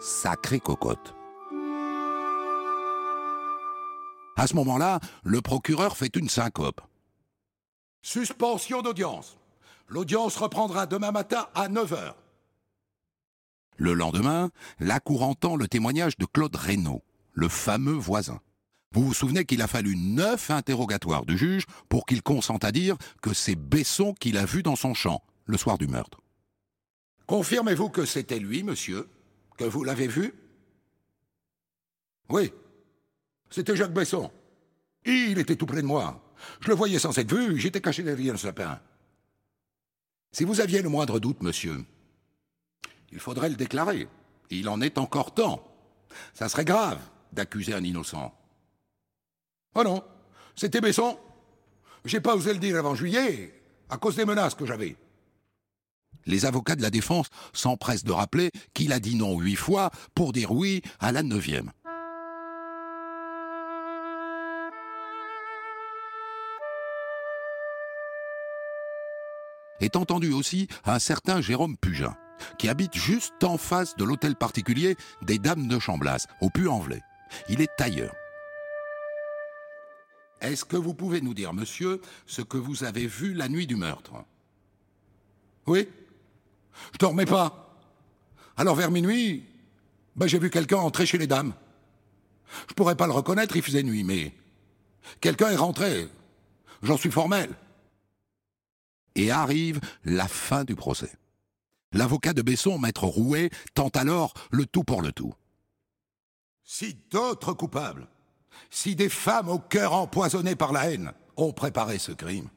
Sacrée 0.00 0.60
cocotte. 0.60 1.14
À 4.36 4.46
ce 4.46 4.54
moment-là, 4.54 5.00
le 5.24 5.40
procureur 5.40 5.96
fait 5.96 6.14
une 6.14 6.28
syncope. 6.28 6.80
Suspension 8.02 8.82
d'audience. 8.82 9.36
L'audience 9.88 10.36
reprendra 10.36 10.86
demain 10.86 11.10
matin 11.10 11.48
à 11.54 11.68
9h. 11.68 12.14
Le 13.76 13.94
lendemain, 13.94 14.50
la 14.78 15.00
cour 15.00 15.22
entend 15.22 15.56
le 15.56 15.66
témoignage 15.66 16.18
de 16.18 16.26
Claude 16.26 16.54
Reynaud, 16.54 17.02
le 17.32 17.48
fameux 17.48 17.92
voisin. 17.92 18.40
Vous 18.92 19.04
vous 19.04 19.14
souvenez 19.14 19.44
qu'il 19.44 19.60
a 19.60 19.66
fallu 19.66 19.96
neuf 19.96 20.50
interrogatoires 20.50 21.26
du 21.26 21.36
juge 21.36 21.66
pour 21.88 22.06
qu'il 22.06 22.22
consente 22.22 22.64
à 22.64 22.72
dire 22.72 22.96
que 23.22 23.34
c'est 23.34 23.56
Besson 23.56 24.14
qu'il 24.14 24.38
a 24.38 24.46
vu 24.46 24.62
dans 24.62 24.76
son 24.76 24.94
champ 24.94 25.22
le 25.44 25.58
soir 25.58 25.78
du 25.78 25.86
meurtre. 25.86 26.20
Confirmez-vous 27.26 27.90
que 27.90 28.06
c'était 28.06 28.38
lui, 28.38 28.62
monsieur 28.62 29.08
Que 29.58 29.64
vous 29.64 29.84
l'avez 29.84 30.08
vu? 30.08 30.34
Oui. 32.30 32.52
C'était 33.50 33.76
Jacques 33.76 33.92
Besson. 33.92 34.30
Il 35.04 35.38
était 35.38 35.56
tout 35.56 35.66
près 35.66 35.82
de 35.82 35.86
moi. 35.86 36.22
Je 36.60 36.68
le 36.68 36.74
voyais 36.74 36.98
sans 36.98 37.16
être 37.18 37.34
vu, 37.34 37.58
j'étais 37.58 37.80
caché 37.80 38.02
derrière 38.02 38.34
le 38.34 38.38
sapin. 38.38 38.80
Si 40.32 40.44
vous 40.44 40.60
aviez 40.60 40.82
le 40.82 40.88
moindre 40.88 41.18
doute, 41.18 41.42
monsieur, 41.42 41.84
il 43.10 43.18
faudrait 43.18 43.48
le 43.48 43.56
déclarer. 43.56 44.08
Il 44.50 44.68
en 44.68 44.80
est 44.80 44.98
encore 44.98 45.34
temps. 45.34 45.64
Ça 46.34 46.48
serait 46.48 46.64
grave 46.64 47.00
d'accuser 47.32 47.74
un 47.74 47.84
innocent. 47.84 48.34
Oh 49.80 49.84
non, 49.84 50.02
c'était 50.56 50.80
Besson. 50.80 51.16
J'ai 52.04 52.20
pas 52.20 52.34
osé 52.34 52.52
le 52.52 52.58
dire 52.58 52.76
avant 52.76 52.96
juillet, 52.96 53.54
à 53.88 53.96
cause 53.96 54.16
des 54.16 54.24
menaces 54.24 54.56
que 54.56 54.66
j'avais. 54.66 54.96
Les 56.26 56.46
avocats 56.46 56.74
de 56.74 56.82
la 56.82 56.90
défense 56.90 57.28
s'empressent 57.52 58.02
de 58.02 58.10
rappeler 58.10 58.50
qu'il 58.74 58.92
a 58.92 58.98
dit 58.98 59.14
non 59.14 59.38
huit 59.38 59.54
fois 59.54 59.92
pour 60.16 60.32
dire 60.32 60.50
oui 60.50 60.82
à 60.98 61.12
la 61.12 61.22
neuvième. 61.22 61.70
Est 69.78 69.94
entendu 69.94 70.32
aussi 70.32 70.66
un 70.86 70.98
certain 70.98 71.40
Jérôme 71.40 71.76
Pugin, 71.76 72.16
qui 72.58 72.68
habite 72.68 72.96
juste 72.96 73.44
en 73.44 73.58
face 73.58 73.94
de 73.94 74.02
l'hôtel 74.02 74.34
particulier 74.34 74.96
des 75.22 75.38
Dames 75.38 75.68
de 75.68 75.78
Chamblas, 75.78 76.26
au 76.40 76.50
Puy-en-Velay. 76.50 77.02
Il 77.48 77.60
est 77.60 77.70
tailleur. 77.76 78.12
Est-ce 80.40 80.64
que 80.64 80.76
vous 80.76 80.94
pouvez 80.94 81.20
nous 81.20 81.34
dire, 81.34 81.52
monsieur, 81.52 82.00
ce 82.26 82.42
que 82.42 82.56
vous 82.56 82.84
avez 82.84 83.06
vu 83.06 83.34
la 83.34 83.48
nuit 83.48 83.66
du 83.66 83.76
meurtre? 83.76 84.12
Oui? 85.66 85.88
Je 86.92 86.98
dormais 86.98 87.26
pas. 87.26 87.76
Alors 88.56 88.74
vers 88.74 88.90
minuit, 88.90 89.44
ben, 90.16 90.26
j'ai 90.26 90.38
vu 90.38 90.50
quelqu'un 90.50 90.78
entrer 90.78 91.06
chez 91.06 91.18
les 91.18 91.26
dames. 91.26 91.54
Je 92.68 92.74
pourrais 92.74 92.96
pas 92.96 93.06
le 93.06 93.12
reconnaître, 93.12 93.56
il 93.56 93.62
faisait 93.62 93.82
nuit, 93.82 94.04
mais 94.04 94.32
quelqu'un 95.20 95.50
est 95.50 95.56
rentré. 95.56 96.08
J'en 96.82 96.96
suis 96.96 97.10
formel. 97.10 97.54
Et 99.14 99.30
arrive 99.30 99.80
la 100.04 100.28
fin 100.28 100.64
du 100.64 100.76
procès. 100.76 101.12
L'avocat 101.92 102.32
de 102.32 102.42
Besson, 102.42 102.78
maître 102.78 103.04
Rouet, 103.04 103.50
tente 103.74 103.96
alors 103.96 104.34
le 104.50 104.66
tout 104.66 104.84
pour 104.84 105.02
le 105.02 105.10
tout. 105.12 105.34
Si 106.62 106.94
d'autres 107.10 107.54
coupables 107.54 108.06
si 108.70 108.94
des 108.94 109.08
femmes 109.08 109.48
au 109.48 109.58
cœur 109.58 109.94
empoisonné 109.94 110.54
par 110.54 110.72
la 110.72 110.90
haine 110.90 111.12
ont 111.36 111.52
préparé 111.52 111.98
ce 111.98 112.12
crime, 112.12 112.48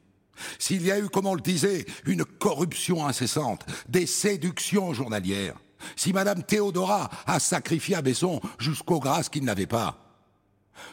s'il 0.58 0.82
y 0.82 0.90
a 0.90 0.98
eu, 0.98 1.08
comme 1.08 1.26
on 1.26 1.34
le 1.34 1.40
disait, 1.40 1.86
une 2.06 2.24
corruption 2.24 3.06
incessante, 3.06 3.64
des 3.88 4.06
séductions 4.06 4.92
journalières, 4.92 5.56
si 5.96 6.12
Madame 6.12 6.42
Théodora 6.42 7.10
a 7.26 7.40
sacrifié 7.40 7.96
à 7.96 8.02
Besson 8.02 8.40
jusqu'aux 8.58 9.00
grâces 9.00 9.28
qu'il 9.28 9.44
n'avait 9.44 9.66
pas, 9.66 9.98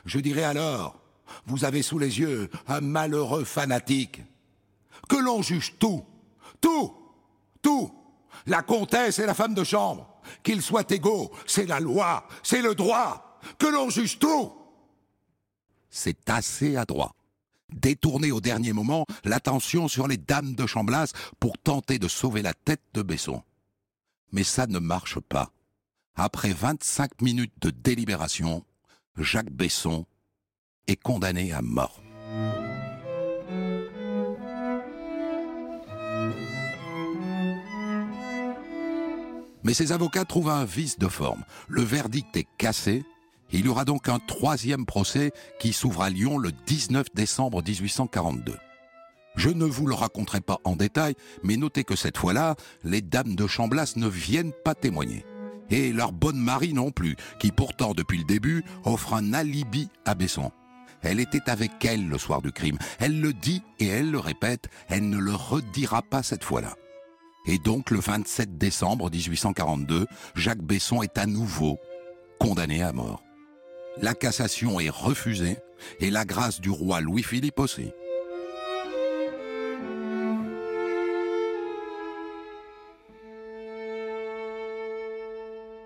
je 0.06 0.20
dirais 0.20 0.44
alors, 0.44 1.00
vous 1.46 1.64
avez 1.64 1.82
sous 1.82 2.00
les 2.00 2.20
yeux 2.20 2.50
un 2.68 2.82
malheureux 2.82 3.44
fanatique. 3.44 4.22
Que 5.08 5.18
l'on 5.18 5.42
juge 5.42 5.76
tout, 5.80 6.04
tout, 6.60 6.94
tout, 7.62 7.92
la 8.46 8.62
comtesse 8.62 9.20
et 9.20 9.26
la 9.26 9.34
femme 9.34 9.54
de 9.54 9.64
chambre, 9.64 10.08
qu'ils 10.44 10.62
soient 10.62 10.90
égaux, 10.90 11.32
c'est 11.46 11.66
la 11.66 11.80
loi, 11.80 12.28
c'est 12.44 12.62
le 12.62 12.76
droit, 12.76 13.40
que 13.58 13.68
l'on 13.68 13.90
juge 13.90 14.20
tout 14.20 14.54
c'est 15.90 16.30
assez 16.30 16.76
adroit. 16.76 17.16
Détourner 17.72 18.32
au 18.32 18.42
dernier 18.42 18.74
moment 18.74 19.06
l'attention 19.24 19.88
sur 19.88 20.08
les 20.08 20.18
dames 20.18 20.56
de 20.56 20.66
Chamblas 20.66 21.12
pour 21.40 21.58
tenter 21.58 22.00
de 22.00 22.08
sauver 22.08 22.42
la 22.42 22.54
tête 22.54 22.82
de 22.94 23.02
Besson. 23.02 23.44
Mais 24.32 24.44
ça 24.44 24.68
ne 24.68 24.80
marche 24.80 25.20
pas. 25.20 25.52
Après 26.16 26.52
25 26.52 27.22
minutes 27.22 27.54
de 27.62 27.70
délibération, 27.70 28.66
Jacques 29.18 29.52
Besson 29.52 30.06
est 30.88 31.02
condamné 31.02 31.54
à 31.54 31.62
mort. 31.62 32.02
Mais 39.64 39.74
ses 39.74 39.92
avocats 39.92 40.26
trouvent 40.26 40.50
un 40.50 40.66
vice 40.66 40.98
de 40.98 41.08
forme. 41.08 41.44
Le 41.68 41.84
verdict 41.84 42.36
est 42.36 42.48
cassé 42.58 43.04
il 43.52 43.66
y 43.66 43.70
aura 43.70 43.86
donc 43.86 44.10
un 44.10 44.20
troisième 44.20 44.86
procès 44.86 45.32
qui 45.60 45.74
s'ouvre 45.74 46.04
à 46.04 46.10
Lyon 46.10 46.38
le 46.38 46.52
19 46.52 47.08
décembre 47.14 47.64
1842. 47.64 48.56
Je 49.36 49.50
ne 49.50 49.66
vous 49.66 49.88
le 49.88 49.96
raconterai 49.96 50.42
pas 50.42 50.60
en 50.64 50.76
détail, 50.76 51.16
mais 51.44 51.58
notez 51.58 51.84
que 51.84 51.96
cette 51.96 52.18
fois-là, 52.18 52.56
les 52.84 53.02
dames 53.02 53.36
de 53.36 53.48
Chamblas 53.48 53.94
ne 53.96 54.08
viennent 54.08 54.54
pas 54.64 54.76
témoigner. 54.76 55.26
Et 55.70 55.94
leur 55.94 56.12
bonne 56.12 56.40
Marie 56.40 56.74
non 56.74 56.92
plus, 56.92 57.16
qui 57.40 57.52
pourtant 57.52 57.94
depuis 57.94 58.18
le 58.18 58.24
début 58.24 58.64
offre 58.86 59.14
un 59.14 59.34
alibi 59.34 59.90
à 60.06 60.16
Besson. 60.16 60.52
Elle 61.02 61.20
était 61.20 61.50
avec 61.50 61.72
elle 61.86 62.08
le 62.08 62.18
soir 62.18 62.42
du 62.42 62.52
crime. 62.52 62.78
Elle 63.00 63.22
le 63.22 63.34
dit 63.34 63.64
et 63.80 63.88
elle 63.88 64.12
le 64.12 64.20
répète, 64.20 64.68
elle 64.90 65.10
ne 65.10 65.18
le 65.18 65.34
redira 65.34 66.02
pas 66.02 66.24
cette 66.24 66.44
fois-là. 66.44 66.76
Et 67.46 67.58
donc 67.58 67.92
le 67.92 68.00
27 68.00 68.58
décembre 68.58 69.10
1842, 69.10 70.06
Jacques 70.36 70.62
Besson 70.62 71.02
est 71.02 71.18
à 71.18 71.26
nouveau 71.26 71.80
condamné 72.40 72.84
à 72.84 72.92
mort 72.92 73.24
la 74.02 74.14
cassation 74.14 74.80
est 74.80 74.90
refusée 74.90 75.58
et 76.00 76.10
la 76.10 76.26
grâce 76.26 76.62
du 76.62 76.70
roi 76.70 77.02
Louis-Philippe 77.02 77.60
aussi. 77.60 77.92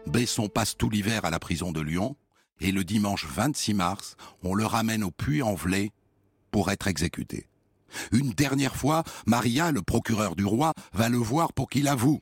Besson 0.07 0.47
passe 0.47 0.77
tout 0.77 0.89
l'hiver 0.89 1.25
à 1.25 1.31
la 1.31 1.39
prison 1.39 1.71
de 1.71 1.81
Lyon 1.81 2.15
et 2.59 2.71
le 2.71 2.83
dimanche 2.83 3.25
26 3.25 3.73
mars, 3.73 4.15
on 4.43 4.53
le 4.53 4.65
ramène 4.65 5.03
au 5.03 5.11
Puy-en-Velay 5.11 5.91
pour 6.51 6.69
être 6.69 6.87
exécuté. 6.87 7.47
Une 8.11 8.31
dernière 8.31 8.75
fois, 8.75 9.03
Maria, 9.25 9.71
le 9.71 9.81
procureur 9.81 10.35
du 10.35 10.45
roi, 10.45 10.73
va 10.93 11.09
le 11.09 11.17
voir 11.17 11.53
pour 11.53 11.69
qu'il 11.69 11.87
avoue. 11.87 12.21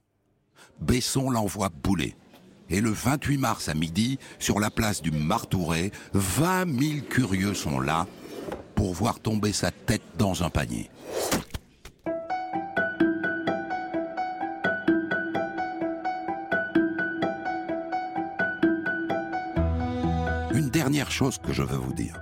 Besson 0.80 1.30
l'envoie 1.30 1.70
bouler. 1.70 2.16
Et 2.72 2.80
le 2.80 2.89
28 2.91 3.38
mars 3.38 3.67
à 3.67 3.74
midi, 3.74 4.17
sur 4.39 4.59
la 4.59 4.72
place 4.72 5.01
du 5.01 5.11
Martouret, 5.11 5.91
20 6.13 6.80
000 6.80 6.91
curieux 7.09 7.53
sont 7.53 7.82
là 7.82 8.07
pour 8.76 8.93
voir 8.93 9.19
tomber 9.19 9.51
sa 9.51 9.72
tête 9.72 10.01
dans 10.17 10.41
un 10.41 10.49
panier. 10.49 10.89
Une 20.53 20.69
dernière 20.69 21.11
chose 21.11 21.38
que 21.39 21.51
je 21.51 21.63
veux 21.63 21.78
vous 21.78 21.93
dire. 21.93 22.22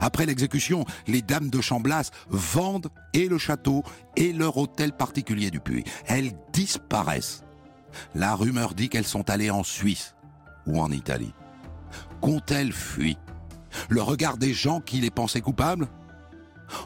Après 0.00 0.26
l'exécution, 0.26 0.84
les 1.06 1.22
dames 1.22 1.50
de 1.50 1.60
Chamblas 1.60 2.10
vendent 2.28 2.88
et 3.14 3.28
le 3.28 3.38
château 3.38 3.84
et 4.16 4.32
leur 4.32 4.56
hôtel 4.56 4.92
particulier 4.92 5.52
du 5.52 5.60
Puy. 5.60 5.84
Elles 6.06 6.32
disparaissent 6.52 7.44
la 8.14 8.34
rumeur 8.34 8.74
dit 8.74 8.88
qu'elles 8.88 9.06
sont 9.06 9.28
allées 9.30 9.50
en 9.50 9.62
Suisse 9.62 10.14
ou 10.66 10.80
en 10.80 10.90
Italie. 10.90 11.32
Qu'ont-elles 12.20 12.72
fui? 12.72 13.16
Le 13.88 14.02
regard 14.02 14.38
des 14.38 14.52
gens 14.52 14.80
qui 14.80 15.00
les 15.00 15.10
pensaient 15.10 15.40
coupables? 15.40 15.88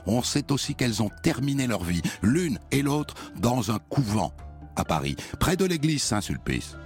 On 0.06 0.22
sait 0.22 0.52
aussi 0.52 0.74
qu'elles 0.74 1.02
ont 1.02 1.10
terminé 1.22 1.66
leur 1.66 1.82
vie, 1.82 2.02
l'une 2.22 2.58
et 2.70 2.82
l'autre, 2.82 3.14
dans 3.36 3.72
un 3.72 3.78
couvent, 3.78 4.32
à 4.76 4.84
Paris, 4.84 5.16
près 5.40 5.56
de 5.56 5.64
l'église 5.64 6.02
Saint-Sulpice. 6.02 6.76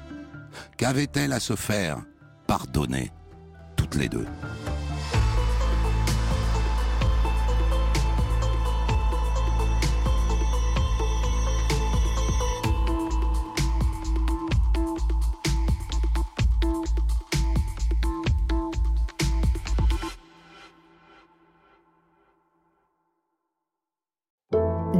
Qu'avaient-elles 0.77 1.33
à 1.33 1.41
se 1.41 1.57
faire? 1.57 1.99
Pardonner, 2.47 3.13
toutes 3.77 3.97
les 3.97 4.09
deux 4.09 4.27